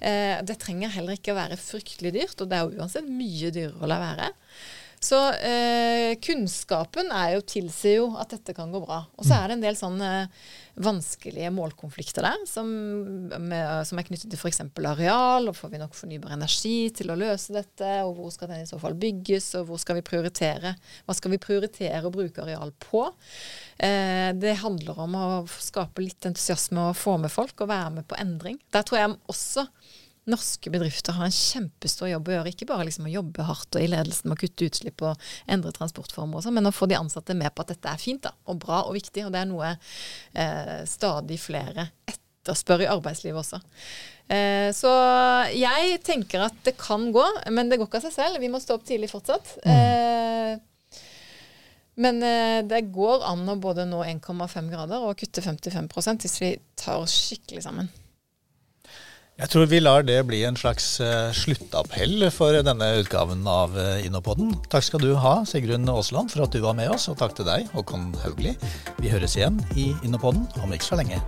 Eh, 0.00 0.40
det 0.48 0.58
trenger 0.62 0.94
heller 0.96 1.18
ikke 1.18 1.34
å 1.34 1.38
være 1.38 1.60
fryktelig 1.60 2.14
dyrt, 2.16 2.40
og 2.40 2.48
det 2.48 2.56
er 2.56 2.64
jo 2.64 2.80
uansett 2.80 3.08
mye 3.10 3.52
dyrere 3.52 3.84
å 3.84 3.90
la 3.92 4.00
være. 4.00 4.32
Så 5.02 5.18
eh, 5.44 6.16
kunnskapen 6.24 7.10
er 7.14 7.36
jo, 7.36 7.42
tilsier 7.46 7.98
jo 8.00 8.06
at 8.18 8.32
dette 8.32 8.54
kan 8.56 8.72
gå 8.72 8.80
bra. 8.82 9.02
Og 9.18 9.26
så 9.26 9.36
er 9.36 9.50
det 9.50 9.58
en 9.58 9.64
del 9.66 9.76
sånne 9.78 10.10
vanskelige 10.82 11.50
målkonflikter 11.56 12.24
der, 12.26 12.42
som, 12.48 12.68
med, 13.30 13.86
som 13.88 14.00
er 14.00 14.06
knyttet 14.08 14.32
til 14.32 14.40
f.eks. 14.40 14.62
areal. 14.64 15.48
og 15.48 15.56
Får 15.56 15.72
vi 15.72 15.80
nok 15.80 15.96
fornybar 15.96 16.34
energi 16.36 16.90
til 16.96 17.12
å 17.12 17.18
løse 17.18 17.54
dette? 17.56 17.90
Og 18.08 18.16
hvor 18.18 18.32
skal 18.34 18.52
den 18.52 18.64
i 18.64 18.68
så 18.68 18.80
fall 18.82 18.96
bygges? 19.00 19.52
Og 19.60 19.70
hvor 19.70 19.80
skal 19.82 20.00
vi 20.00 20.06
prioritere? 20.06 20.74
Hva 21.06 21.16
skal 21.16 21.34
vi 21.34 21.42
prioritere 21.42 22.02
å 22.04 22.14
bruke 22.14 22.44
areal 22.44 22.72
på? 22.82 23.06
Eh, 23.76 24.32
det 24.36 24.58
handler 24.64 25.04
om 25.06 25.16
å 25.20 25.28
skape 25.46 26.04
litt 26.04 26.28
entusiasme 26.28 26.90
og 26.90 26.98
få 26.98 27.18
med 27.20 27.32
folk 27.32 27.60
og 27.60 27.72
være 27.72 27.98
med 28.00 28.08
på 28.08 28.18
endring. 28.20 28.58
Der 28.72 28.86
tror 28.86 29.02
jeg 29.02 29.16
også 29.32 29.68
norske 30.30 30.70
bedrifter 30.74 31.16
har 31.16 31.28
en 31.28 31.34
kjempestor 31.34 32.10
jobb 32.10 32.28
å 32.28 32.36
gjøre. 32.36 32.52
Ikke 32.52 32.68
bare 32.68 32.86
liksom 32.88 33.06
å 33.06 33.12
jobbe 33.12 33.46
hardt 33.46 33.78
og 33.78 33.84
i 33.84 33.90
ledelsen 33.90 34.28
med 34.28 34.36
å 34.36 34.42
kutte 34.42 34.68
utslipp 34.68 35.04
og 35.06 35.26
endre 35.50 35.74
transportformer, 35.76 36.40
også, 36.40 36.48
sånn, 36.48 36.58
men 36.58 36.70
å 36.70 36.74
få 36.74 36.88
de 36.90 36.98
ansatte 36.98 37.36
med 37.38 37.54
på 37.54 37.64
at 37.64 37.74
dette 37.74 37.92
er 37.92 38.02
fint 38.02 38.24
da, 38.26 38.34
og 38.50 38.60
bra 38.64 38.82
og 38.88 38.96
viktig. 38.98 39.26
Og 39.26 39.34
det 39.34 39.42
er 39.42 39.50
noe 39.50 39.72
eh, 39.72 40.78
stadig 40.90 41.38
flere 41.42 41.88
etterspør 42.10 42.86
i 42.86 42.90
arbeidslivet 42.90 43.42
også. 43.42 43.62
Eh, 44.26 44.70
så 44.74 44.92
jeg 45.54 46.00
tenker 46.06 46.48
at 46.48 46.56
det 46.66 46.74
kan 46.80 47.10
gå, 47.14 47.26
men 47.54 47.70
det 47.70 47.78
går 47.78 47.90
ikke 47.90 48.02
av 48.02 48.08
seg 48.08 48.16
selv. 48.16 48.40
Vi 48.42 48.50
må 48.50 48.62
stå 48.62 48.80
opp 48.80 48.88
tidlig 48.88 49.12
fortsatt. 49.12 49.58
Mm. 49.62 49.76
Eh, 49.76 50.64
men 52.02 52.18
eh, 52.26 52.62
det 52.68 52.88
går 52.92 53.22
an 53.24 53.46
å 53.48 53.56
både 53.60 53.86
nå 53.88 54.02
1,5 54.04 54.72
grader 54.72 55.06
og 55.06 55.16
kutte 55.20 55.44
55% 55.44 56.26
hvis 56.26 56.40
vi 56.42 56.50
tar 56.76 57.00
oss 57.00 57.14
skikkelig 57.30 57.64
sammen. 57.64 57.88
Jeg 59.36 59.50
tror 59.52 59.66
vi 59.68 59.82
lar 59.82 60.00
det 60.08 60.14
bli 60.24 60.38
en 60.48 60.56
slags 60.56 60.84
uh, 61.04 61.28
sluttappell 61.36 62.24
for 62.32 62.56
denne 62.64 62.86
utgaven 63.02 63.42
av 63.44 63.74
InnoPodden. 63.76 64.06
Innopoden. 64.06 64.54
Takk 64.72 64.86
skal 64.86 65.02
du 65.02 65.10
ha, 65.20 65.34
Sigrun 65.44 65.84
Aasland, 65.92 66.32
for 66.32 66.46
at 66.46 66.56
du 66.56 66.62
var 66.64 66.72
med 66.78 66.88
oss, 66.94 67.04
og 67.12 67.18
takk 67.20 67.36
til 67.36 67.44
deg, 67.44 67.68
Håkon 67.76 68.14
Haugli. 68.22 68.54
Vi 68.96 69.12
høres 69.12 69.36
igjen 69.36 69.60
i 69.76 69.90
Innopoden 70.08 70.48
om 70.64 70.72
ikke 70.72 70.88
så 70.88 70.96
lenge. 71.02 71.20